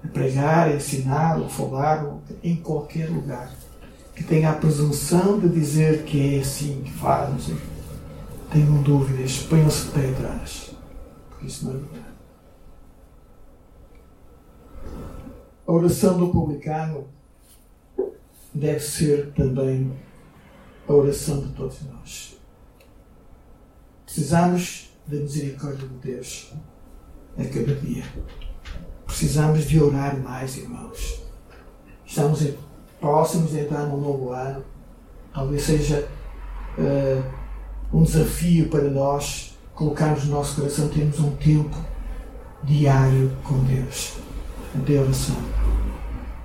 pregar, 0.06 0.74
ensinar, 0.74 1.38
a 1.38 1.48
falar 1.48 2.06
em 2.42 2.56
qualquer 2.56 3.08
lugar 3.08 3.52
que 4.14 4.24
tenha 4.24 4.50
a 4.50 4.54
presunção 4.54 5.38
de 5.38 5.48
dizer 5.48 6.04
que 6.04 6.36
é 6.36 6.40
assim 6.40 6.82
que 6.82 6.92
faz, 6.92 7.50
tenham 8.50 8.82
dúvidas, 8.82 9.38
ponham-se 9.42 9.86
de 9.86 9.92
pé 9.92 10.10
atrás, 10.10 10.74
porque 11.28 11.46
isso 11.46 11.66
não 11.66 11.72
é 11.72 11.76
verdade. 11.76 12.06
A 15.66 15.72
oração 15.72 16.18
do 16.18 16.28
publicano 16.28 17.08
deve 18.54 18.80
ser 18.80 19.32
também 19.32 19.92
a 20.88 20.92
oração 20.92 21.40
de 21.40 21.52
todos 21.52 21.82
nós. 21.82 22.38
Precisamos 24.06 24.90
da 25.06 25.16
misericórdia 25.16 25.86
de 25.88 25.94
Deus 25.94 26.52
a 27.36 27.44
cada 27.44 27.74
dia. 27.74 28.04
Precisamos 29.16 29.64
de 29.64 29.82
orar 29.82 30.14
mais, 30.18 30.58
irmãos. 30.58 31.22
Estamos 32.04 32.46
próximos 33.00 33.50
de 33.50 33.60
entrar 33.60 33.86
num 33.86 33.96
novo 33.98 34.30
ano. 34.30 34.62
Talvez 35.32 35.62
seja 35.62 36.06
uh, 36.76 37.24
um 37.96 38.02
desafio 38.02 38.68
para 38.68 38.82
nós 38.82 39.56
colocarmos 39.74 40.26
no 40.26 40.32
nosso 40.32 40.56
coração, 40.56 40.88
termos 40.88 41.18
um 41.18 41.34
tempo 41.36 41.74
diário 42.62 43.34
com 43.42 43.58
Deus, 43.60 44.18
de 44.74 44.98
oração. 44.98 45.36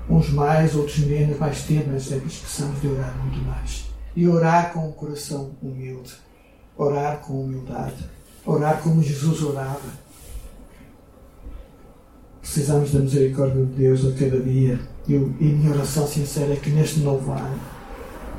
Uns 0.10 0.30
mais, 0.30 0.74
outros 0.74 1.00
menos, 1.00 1.38
mais 1.38 1.66
tempo, 1.66 1.90
mas 1.92 2.04
sempre 2.04 2.30
precisamos 2.30 2.80
de 2.80 2.88
orar 2.88 3.14
muito 3.18 3.46
mais. 3.46 3.88
E 4.16 4.26
orar 4.26 4.72
com 4.72 4.88
o 4.88 4.94
coração 4.94 5.52
humilde, 5.62 6.14
orar 6.78 7.18
com 7.18 7.44
humildade, 7.44 8.10
orar 8.46 8.82
como 8.82 9.04
Jesus 9.04 9.44
orava 9.44 10.01
Precisamos 12.42 12.92
da 12.92 13.00
misericórdia 13.00 13.66
de 13.66 13.74
Deus 13.74 14.06
a 14.06 14.12
cada 14.12 14.40
dia. 14.40 14.80
E, 15.08 15.16
a 15.16 15.20
minha 15.20 15.72
oração 15.72 16.08
sincera 16.08 16.54
é 16.54 16.56
que 16.56 16.70
neste 16.70 17.00
novo 17.00 17.32
ano 17.32 17.60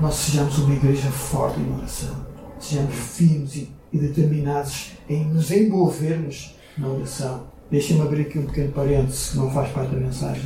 nós 0.00 0.14
sejamos 0.14 0.58
uma 0.58 0.74
igreja 0.74 1.10
forte 1.10 1.60
em 1.60 1.74
oração. 1.74 2.26
Sejamos 2.58 2.94
firmes 2.94 3.56
e, 3.56 3.72
e 3.92 3.98
determinados 3.98 4.92
em 5.08 5.24
nos 5.26 5.50
envolvermos 5.50 6.56
na 6.76 6.88
oração. 6.88 7.46
Deixem-me 7.70 8.02
abrir 8.02 8.22
aqui 8.22 8.38
um 8.38 8.46
pequeno 8.46 8.72
parênteses 8.72 9.30
que 9.30 9.38
não 9.38 9.50
faz 9.50 9.70
parte 9.72 9.94
da 9.94 10.00
mensagem. 10.00 10.44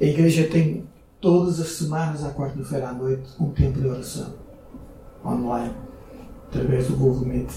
A 0.00 0.04
igreja 0.04 0.44
tem 0.44 0.86
todas 1.20 1.58
as 1.60 1.68
semanas, 1.68 2.24
à 2.24 2.30
quarta-feira 2.30 2.88
à 2.88 2.92
noite, 2.92 3.28
um 3.40 3.50
tempo 3.50 3.80
de 3.80 3.88
oração 3.88 4.34
online, 5.24 5.74
através 6.48 6.86
do 6.86 6.96
Google 6.96 7.26
Meet. 7.26 7.50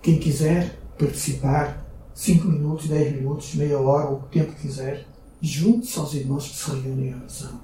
Quem 0.00 0.18
quiser 0.18 0.78
participar, 0.98 1.79
5 2.20 2.48
minutos, 2.48 2.86
10 2.86 3.16
minutos, 3.16 3.54
meia 3.54 3.80
hora, 3.80 4.10
o 4.10 4.20
tempo 4.24 4.52
que 4.52 4.68
quiser, 4.68 5.06
junte-se 5.40 5.98
aos 5.98 6.12
irmãos 6.12 6.48
que 6.48 6.54
se 6.54 6.70
reúnem 6.70 7.08
em 7.08 7.14
oração. 7.14 7.58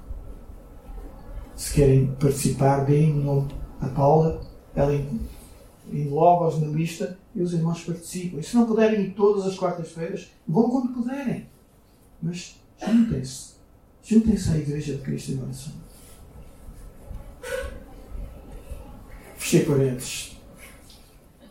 Se 1.55 1.73
querem 1.75 2.07
participar, 2.15 2.83
deem 2.83 3.19
o 3.19 3.23
nome 3.23 3.51
a 3.79 3.87
Paula, 3.89 4.41
ela 4.73 4.93
engloba-os 5.93 6.59
na 6.59 6.69
lista 6.69 7.19
e 7.35 7.41
os 7.43 7.53
irmãos 7.53 7.83
participam. 7.83 8.39
E 8.39 8.43
se 8.43 8.55
não 8.55 8.65
puderem 8.65 9.01
ir 9.01 9.13
todas 9.13 9.45
as 9.45 9.55
quartas-feiras, 9.55 10.31
vão 10.47 10.71
quando 10.71 10.91
puderem. 10.91 11.47
Mas 12.19 12.59
juntem-se. 12.83 13.57
Juntem-se 14.01 14.49
à 14.49 14.57
Igreja 14.57 14.95
de 14.95 15.03
Cristo 15.03 15.33
em 15.33 15.43
oração. 15.43 15.73
Fechei 19.35 19.65
parênteses. 19.65 20.35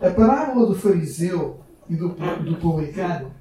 A 0.00 0.10
parábola 0.10 0.66
do 0.66 0.74
fariseu 0.74 1.64
e 1.88 1.96
do, 1.96 2.08
do 2.08 2.56
publicano, 2.56 3.32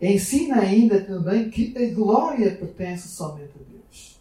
ensina 0.00 0.60
ainda 0.60 1.00
também 1.00 1.50
que 1.50 1.74
a 1.76 1.94
glória 1.94 2.54
pertence 2.54 3.08
somente 3.08 3.52
a 3.54 3.70
Deus. 3.70 4.20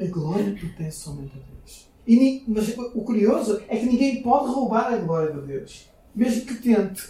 A 0.00 0.04
glória 0.06 0.54
pertence 0.54 1.00
somente 1.00 1.32
a 1.36 1.40
Deus. 1.40 1.88
E, 2.06 2.44
mas 2.48 2.76
o 2.76 3.02
curioso 3.02 3.62
é 3.68 3.76
que 3.76 3.86
ninguém 3.86 4.22
pode 4.22 4.52
roubar 4.52 4.92
a 4.92 4.96
glória 4.96 5.32
de 5.32 5.46
Deus. 5.46 5.88
Mesmo 6.14 6.46
que 6.46 6.54
tente, 6.56 7.08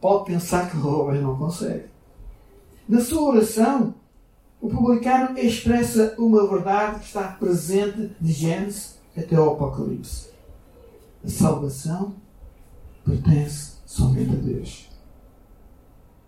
pode 0.00 0.26
pensar 0.26 0.70
que 0.70 0.76
rouba, 0.76 1.12
mas 1.12 1.22
não 1.22 1.36
consegue. 1.36 1.86
Na 2.88 3.00
sua 3.00 3.22
oração, 3.22 3.94
o 4.60 4.68
publicano 4.68 5.38
expressa 5.38 6.14
uma 6.18 6.46
verdade 6.48 7.00
que 7.00 7.06
está 7.06 7.28
presente 7.28 8.10
de 8.20 8.32
Gênesis 8.32 8.98
até 9.16 9.38
o 9.38 9.50
Apocalipse. 9.50 10.30
A 11.24 11.28
salvação 11.28 12.14
pertence 13.04 13.72
somente 13.86 14.30
a 14.30 14.36
Deus. 14.36 14.88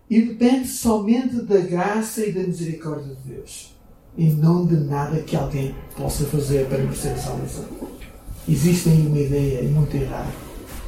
E 0.09 0.21
depende 0.21 0.67
somente 0.67 1.41
da 1.41 1.57
graça 1.59 2.25
e 2.25 2.31
da 2.31 2.41
misericórdia 2.41 3.15
de 3.15 3.33
Deus. 3.33 3.75
E 4.17 4.25
não 4.27 4.65
de 4.65 4.77
nada 4.77 5.19
que 5.21 5.35
alguém 5.35 5.75
possa 5.97 6.25
fazer 6.25 6.67
para 6.67 6.77
merecer 6.77 7.13
a 7.13 7.17
salvação. 7.17 7.65
Existe 8.47 8.89
aí 8.89 9.07
uma 9.07 9.19
ideia 9.19 9.63
muito 9.63 9.95
errada. 9.95 10.31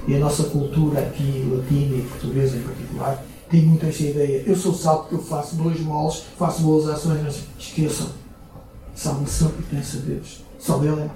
E 0.07 0.15
a 0.15 0.19
nossa 0.19 0.43
cultura 0.45 1.01
aqui, 1.01 1.43
latina 1.51 1.97
e 1.97 2.07
portuguesa 2.09 2.55
em 2.55 2.61
particular, 2.61 3.25
tem 3.49 3.63
muito 3.63 3.85
essa 3.85 4.03
ideia. 4.03 4.43
Eu 4.45 4.55
sou 4.55 4.73
salvo 4.73 5.03
porque 5.03 5.15
eu 5.15 5.23
faço 5.23 5.55
boas 5.55 5.79
moles, 5.79 6.23
faço 6.37 6.61
boas 6.61 6.87
ações, 6.87 7.21
mas 7.23 7.43
esqueçam. 7.57 8.09
Salvação 8.95 9.49
pertence 9.51 9.97
a 9.97 10.01
Deus. 10.01 10.43
Só 10.59 10.81
Ele 10.83 11.01
é, 11.01 11.09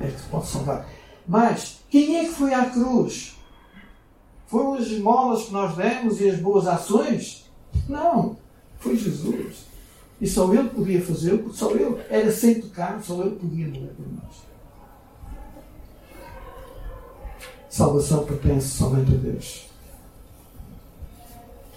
é 0.00 0.10
que 0.10 0.22
pode 0.30 0.46
salvar. 0.46 0.86
Mas, 1.26 1.78
quem 1.88 2.16
é 2.18 2.24
que 2.24 2.32
foi 2.32 2.52
à 2.52 2.66
cruz? 2.66 3.33
Foram 4.46 4.74
as 4.74 4.86
esmolas 4.86 5.44
que 5.44 5.52
nós 5.52 5.76
demos 5.76 6.20
e 6.20 6.28
as 6.28 6.38
boas 6.38 6.66
ações? 6.66 7.50
Não. 7.88 8.36
Foi 8.78 8.96
Jesus. 8.96 9.64
E 10.20 10.26
só 10.26 10.52
Ele 10.52 10.68
podia 10.68 11.02
fazê-lo, 11.02 11.38
porque 11.38 11.56
só 11.56 11.70
Ele 11.70 12.00
era 12.08 12.30
sem 12.30 12.60
pecado, 12.60 13.04
só 13.04 13.20
Ele 13.22 13.36
podia 13.36 13.66
morrer 13.66 13.92
por 13.96 14.06
nós. 14.12 14.54
Salvação 17.68 18.24
pertence 18.24 18.68
somente 18.68 19.12
a 19.12 19.16
Deus. 19.16 19.66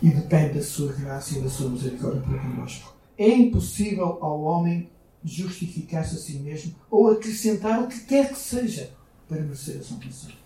E 0.02 0.10
depende 0.10 0.60
da 0.60 0.64
sua 0.64 0.94
graça 0.94 1.38
e 1.38 1.42
da 1.42 1.50
sua 1.50 1.70
misericórdia 1.70 2.22
para 2.22 2.38
connosco. 2.38 2.94
É 3.18 3.28
impossível 3.28 4.20
ao 4.22 4.42
homem 4.44 4.92
justificar-se 5.24 6.16
a 6.16 6.20
si 6.20 6.34
mesmo 6.34 6.76
ou 6.92 7.10
acrescentar 7.10 7.82
o 7.82 7.88
que 7.88 8.02
quer 8.02 8.30
que 8.30 8.38
seja 8.38 8.92
para 9.28 9.42
merecer 9.42 9.80
a 9.80 9.84
salvação. 9.84 10.37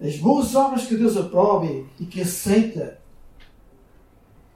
As 0.00 0.16
boas 0.16 0.54
obras 0.54 0.86
que 0.86 0.96
Deus 0.96 1.16
aprova 1.16 1.66
e 1.98 2.06
que 2.06 2.20
aceita 2.20 2.98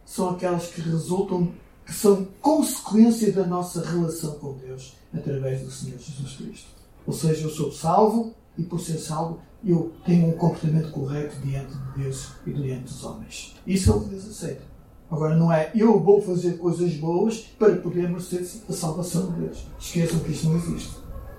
são 0.05 0.31
aquelas 0.31 0.67
que 0.67 0.81
resultam, 0.81 1.53
que 1.85 1.93
são 1.93 2.29
consequência 2.41 3.33
da 3.33 3.45
nossa 3.45 3.85
relação 3.85 4.33
com 4.39 4.53
Deus 4.55 4.95
através 5.13 5.63
do 5.63 5.71
Senhor 5.71 5.99
Jesus 5.99 6.37
Cristo. 6.37 6.69
Ou 7.07 7.13
seja, 7.13 7.45
eu 7.45 7.51
sou 7.51 7.73
salvo 7.73 8.35
e 8.57 8.63
por 8.63 8.79
ser 8.79 8.99
salvo 8.99 9.41
eu 9.65 9.93
tenho 10.05 10.29
um 10.29 10.33
comportamento 10.33 10.91
correto 10.91 11.37
diante 11.41 11.73
de 11.73 12.03
Deus 12.03 12.29
e 12.47 12.53
diante 12.53 12.85
dos 12.85 13.05
homens. 13.05 13.57
Isso 13.67 13.91
é 13.91 13.95
o 13.95 14.01
que 14.01 14.11
Deus 14.11 14.29
aceita. 14.29 14.63
Agora 15.11 15.37
não 15.37 15.53
é 15.53 15.71
eu 15.75 16.01
vou 16.01 16.23
fazer 16.23 16.57
coisas 16.59 16.95
boas 16.95 17.39
para 17.59 17.77
poder 17.77 18.09
merecer 18.09 18.47
a 18.69 18.73
salvação 18.73 19.33
de 19.33 19.41
Deus. 19.41 19.67
Esqueçam 19.79 20.21
que 20.21 20.33
isto 20.33 20.49
não 20.49 20.57
existe. 20.57 20.97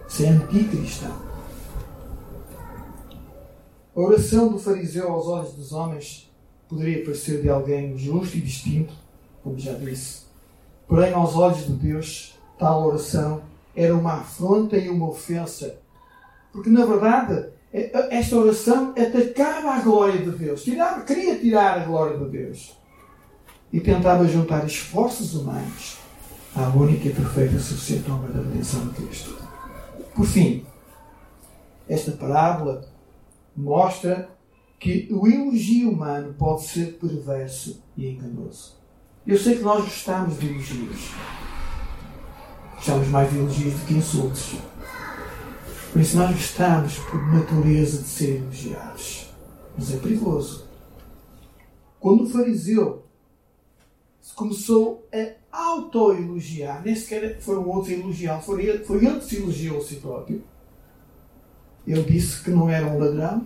Isso 0.08 0.24
é 0.24 0.30
anticristão. 0.30 1.33
A 3.96 4.00
oração 4.00 4.48
do 4.48 4.58
fariseu 4.58 5.12
aos 5.12 5.28
olhos 5.28 5.54
dos 5.54 5.72
homens 5.72 6.32
poderia 6.68 7.04
parecer 7.04 7.42
de 7.42 7.50
alguém 7.50 7.96
justo 7.96 8.38
e 8.38 8.42
distinto, 8.42 8.94
como 9.44 9.60
já 9.60 9.74
disse. 9.74 10.24
Porém, 10.88 11.14
aos 11.14 11.36
olhos 11.36 11.68
de 11.68 11.74
Deus, 11.74 12.34
tal 12.58 12.88
oração 12.88 13.44
era 13.76 13.96
uma 13.96 14.16
afronta 14.16 14.78
e 14.78 14.90
uma 14.90 15.10
ofensa. 15.10 15.76
Porque, 16.52 16.72
na 16.72 16.86
verdade, 16.86 17.50
esta 17.72 18.36
oração 18.36 18.96
atacava 18.98 19.76
a 19.76 19.82
glória 19.82 20.20
de 20.20 20.32
Deus. 20.32 20.64
Tirava, 20.64 21.02
queria 21.02 21.38
tirar 21.38 21.80
a 21.80 21.86
glória 21.86 22.18
de 22.18 22.26
Deus. 22.26 22.76
E 23.72 23.80
tentava 23.80 24.28
juntar 24.28 24.66
esforços 24.66 25.36
humanos 25.36 25.98
à 26.56 26.68
única 26.70 27.08
e 27.08 27.14
perfeita 27.14 27.60
suficiente 27.60 28.10
obra 28.10 28.32
da 28.32 28.42
redenção 28.42 28.88
de 28.88 28.94
Cristo. 28.96 29.38
Por 30.16 30.26
fim, 30.26 30.66
esta 31.88 32.12
parábola 32.12 32.93
mostra 33.56 34.30
que 34.80 35.08
o 35.12 35.28
elogio 35.28 35.92
humano 35.92 36.34
pode 36.34 36.64
ser 36.64 36.98
perverso 37.00 37.82
e 37.96 38.08
enganoso. 38.10 38.76
Eu 39.26 39.38
sei 39.38 39.56
que 39.56 39.64
nós 39.64 39.84
gostamos 39.84 40.38
de 40.40 40.48
elogios. 40.48 41.12
Gostamos 42.76 43.08
mais 43.08 43.32
de 43.32 43.38
elogios 43.38 43.74
do 43.74 43.86
que 43.86 43.94
insultos. 43.94 44.56
Por 45.92 46.02
isso 46.02 46.18
nós 46.18 46.32
gostamos, 46.32 46.98
por 46.98 47.26
natureza, 47.32 48.02
de 48.02 48.08
ser 48.10 48.42
elogiados. 48.42 49.30
Mas 49.78 49.94
é 49.94 49.98
perigoso. 49.98 50.68
Quando 52.00 52.24
o 52.26 52.30
fariseu 52.30 53.06
começou 54.36 55.08
a 55.14 55.68
auto-elogiar, 55.70 56.82
nem 56.84 56.96
sequer 56.96 57.40
foram 57.40 57.70
outros 57.70 57.94
a 57.94 57.98
elogiar, 57.98 58.42
foi 58.42 58.66
ele, 58.66 58.84
foi 58.84 59.06
ele 59.06 59.20
que 59.20 59.26
se 59.26 59.38
elogiou 59.38 59.78
a 59.78 59.82
si 59.82 59.96
próprio 59.98 60.44
ele 61.86 62.04
disse 62.04 62.44
que 62.44 62.50
não 62.50 62.70
era 62.70 62.86
um 62.88 62.98
ladrão, 62.98 63.46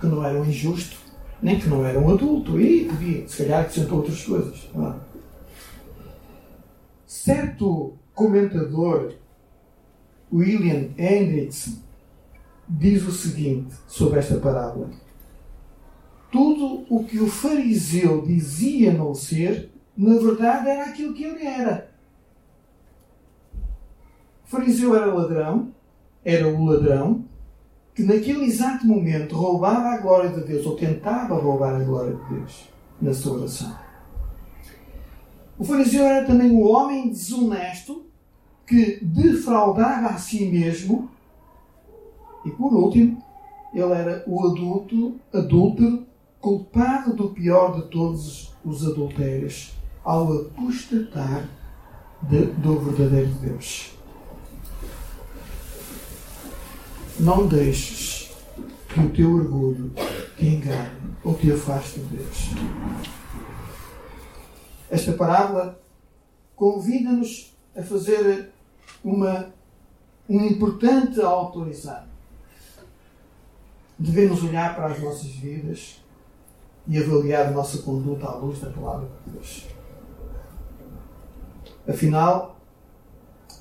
que 0.00 0.06
não 0.06 0.24
era 0.24 0.40
um 0.40 0.44
injusto, 0.44 0.96
nem 1.40 1.58
que 1.58 1.68
não 1.68 1.84
era 1.84 1.98
um 1.98 2.10
adulto. 2.12 2.60
E 2.60 2.84
podia, 2.86 3.28
se 3.28 3.38
calhar, 3.38 3.60
acrescentou 3.62 3.98
outras 3.98 4.24
coisas. 4.24 4.70
É? 4.74 4.94
Certo 7.06 7.94
comentador, 8.14 9.14
William 10.32 10.90
Hendrickson, 10.96 11.82
diz 12.68 13.06
o 13.06 13.12
seguinte 13.12 13.74
sobre 13.86 14.18
esta 14.18 14.38
parábola: 14.38 14.90
Tudo 16.30 16.86
o 16.88 17.04
que 17.04 17.18
o 17.18 17.26
fariseu 17.26 18.22
dizia 18.22 18.92
não 18.92 19.14
ser, 19.14 19.70
na 19.96 20.14
verdade 20.14 20.68
era 20.68 20.84
aquilo 20.86 21.14
que 21.14 21.24
ele 21.24 21.44
era. 21.44 21.90
O 24.44 24.48
fariseu 24.48 24.94
era 24.94 25.12
ladrão, 25.12 25.72
era 26.24 26.46
o 26.46 26.64
ladrão, 26.64 27.24
que 27.94 28.02
naquele 28.02 28.44
exato 28.44 28.86
momento 28.86 29.36
roubava 29.36 29.90
a 29.90 29.98
glória 29.98 30.30
de 30.30 30.44
Deus, 30.44 30.64
ou 30.66 30.76
tentava 30.76 31.34
roubar 31.34 31.74
a 31.74 31.84
glória 31.84 32.14
de 32.14 32.34
Deus 32.34 32.68
na 33.00 33.12
sua 33.12 33.38
oração. 33.38 33.76
O 35.58 35.64
fariseu 35.64 36.04
era 36.04 36.26
também 36.26 36.50
o 36.50 36.62
homem 36.62 37.10
desonesto 37.10 38.06
que 38.66 39.04
defraudava 39.04 40.08
a 40.08 40.16
si 40.16 40.46
mesmo. 40.46 41.10
E 42.44 42.50
por 42.50 42.72
último, 42.72 43.22
ele 43.74 43.92
era 43.92 44.24
o 44.26 44.46
adulto, 44.46 45.20
adúltero, 45.32 46.06
culpado 46.40 47.14
do 47.14 47.30
pior 47.30 47.76
de 47.76 47.88
todos 47.88 48.52
os 48.64 48.86
adultérios, 48.86 49.74
ao 50.02 50.32
apostatar 50.32 51.48
de, 52.22 52.46
do 52.46 52.80
verdadeiro 52.80 53.30
Deus. 53.40 53.96
Não 57.22 57.46
deixes 57.46 58.32
que 58.88 58.98
o 58.98 59.08
teu 59.10 59.32
orgulho 59.32 59.92
te 60.36 60.44
engane 60.44 61.14
ou 61.22 61.34
te 61.34 61.52
afaste 61.52 62.00
de 62.00 62.16
Deus. 62.16 62.50
Esta 64.90 65.12
parábola 65.12 65.80
convida-nos 66.56 67.56
a 67.76 67.82
fazer 67.84 68.50
uma, 69.04 69.54
um 70.28 70.44
importante 70.44 71.20
autoexame. 71.20 72.08
Devemos 73.96 74.42
olhar 74.42 74.74
para 74.74 74.86
as 74.86 75.00
nossas 75.00 75.30
vidas 75.30 76.02
e 76.88 76.98
avaliar 76.98 77.46
a 77.46 77.50
nossa 77.52 77.82
conduta 77.82 78.26
à 78.26 78.34
luz 78.34 78.58
da 78.58 78.70
palavra 78.70 79.08
de 79.24 79.30
Deus. 79.30 79.68
Afinal, 81.86 82.60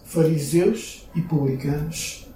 fariseus 0.04 1.08
e 1.14 1.22
publicanos 1.22 2.31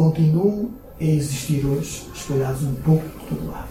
continuam 0.00 0.70
a 0.98 1.04
existir 1.04 1.62
hoje, 1.66 2.08
espalhados 2.14 2.62
um 2.62 2.74
pouco 2.76 3.06
por 3.06 3.28
todo 3.28 3.50
lado. 3.50 3.68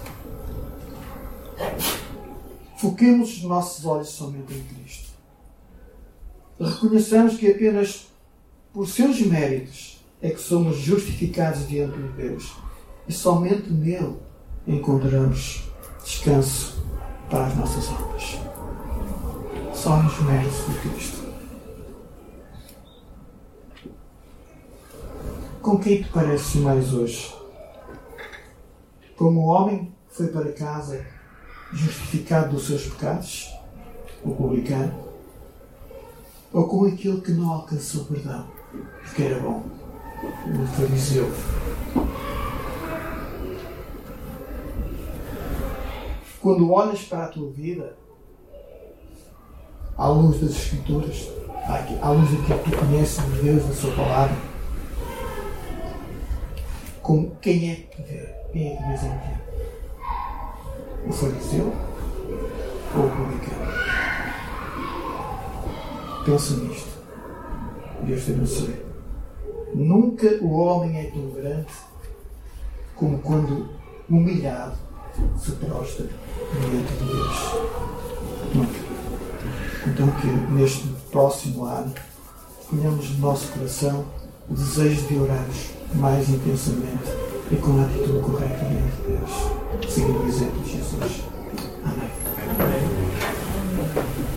Foquemos 2.77 3.37
os 3.37 3.43
nossos 3.43 3.83
olhos 3.83 4.09
somente 4.09 4.53
em 4.53 4.61
Cristo. 4.61 5.09
Reconheçamos 6.59 7.35
que 7.35 7.49
apenas 7.49 8.09
por 8.71 8.87
seus 8.87 9.19
méritos 9.21 10.05
é 10.21 10.29
que 10.29 10.39
somos 10.39 10.77
justificados 10.77 11.67
diante 11.67 11.97
de 11.97 12.09
Deus 12.09 12.53
e 13.07 13.11
somente 13.11 13.71
nele 13.71 14.17
encontramos 14.67 15.63
descanso 16.03 16.83
para 17.27 17.47
as 17.47 17.57
nossas 17.57 17.87
almas. 17.87 18.37
Só 19.73 20.03
nos 20.03 20.19
méritos 20.19 20.63
de 20.67 20.89
Cristo. 20.89 21.18
Com 25.61 25.77
quem 25.77 26.01
te 26.01 26.09
pareces 26.09 26.55
mais 26.55 26.93
hoje? 26.93 27.35
Como 29.17 29.41
o 29.41 29.47
homem 29.47 29.93
foi 30.07 30.27
para 30.27 30.53
casa 30.53 31.05
justificado 31.73 32.55
dos 32.55 32.65
seus 32.65 32.87
pecados, 32.87 33.53
o 34.23 34.33
publicano, 34.33 34.93
ou 36.53 36.65
com 36.65 36.85
aquele 36.85 37.19
que 37.19 37.31
não 37.31 37.51
alcançou 37.51 38.05
perdão, 38.05 38.47
porque 39.03 39.21
era 39.21 39.39
bom, 39.39 39.63
o 40.23 40.67
fariseu. 40.67 41.29
Quando 46.41 46.71
olhas 46.71 47.01
para 47.01 47.25
a 47.25 47.27
tua 47.27 47.51
vida, 47.51 47.97
à 49.97 50.07
luz 50.07 50.39
das 50.39 50.51
Escrituras, 50.51 51.27
à 52.01 52.09
luz 52.11 52.31
daquilo 52.31 52.59
que 52.59 52.71
tu 52.71 52.77
conheces 52.77 53.23
de 53.25 53.41
Deus, 53.41 53.65
da 53.65 53.73
Sua 53.73 53.93
palavra, 53.93 54.48
com 57.09 57.31
quem 57.41 57.71
é 57.71 57.75
que? 57.75 58.03
Quem 58.51 58.71
é 58.71 58.75
que 58.75 58.83
em 58.83 58.95
ti? 58.95 59.33
O 61.07 61.11
fariseu 61.11 61.73
ou 62.95 63.03
o 63.03 63.09
publicano? 63.09 63.71
Pensa 66.23 66.53
nisto. 66.57 66.99
Deus 68.03 68.23
te 68.23 68.31
abençoe. 68.31 68.85
Nunca 69.73 70.27
o 70.43 70.51
homem 70.51 70.99
é 70.99 71.09
tão 71.09 71.31
grande 71.31 71.73
como 72.95 73.17
quando 73.17 73.69
humilhado 74.07 74.77
se 75.35 75.53
prostra 75.53 76.05
diante 76.05 76.93
de 76.93 77.05
Deus. 77.05 77.37
Nunca. 78.53 78.79
Então 79.87 80.11
que 80.21 80.27
neste 80.53 80.87
próximo 81.09 81.65
ano 81.65 81.91
ponhamos 82.69 83.09
no 83.17 83.29
nosso 83.29 83.51
coração 83.51 84.05
o 84.49 84.53
desejo 84.53 85.07
de 85.07 85.19
orarmos 85.19 85.69
mais 85.95 86.29
intensamente 86.29 87.11
e 87.51 87.55
com 87.55 87.79
a 87.79 87.85
atitude 87.85 88.19
correta 88.19 88.65
diante 88.65 88.95
de 88.97 89.07
Deus, 89.07 89.93
seguindo 89.93 90.23
o 90.23 90.27
exemplo 90.27 90.61
de 90.63 90.71
Jesus. 90.71 91.38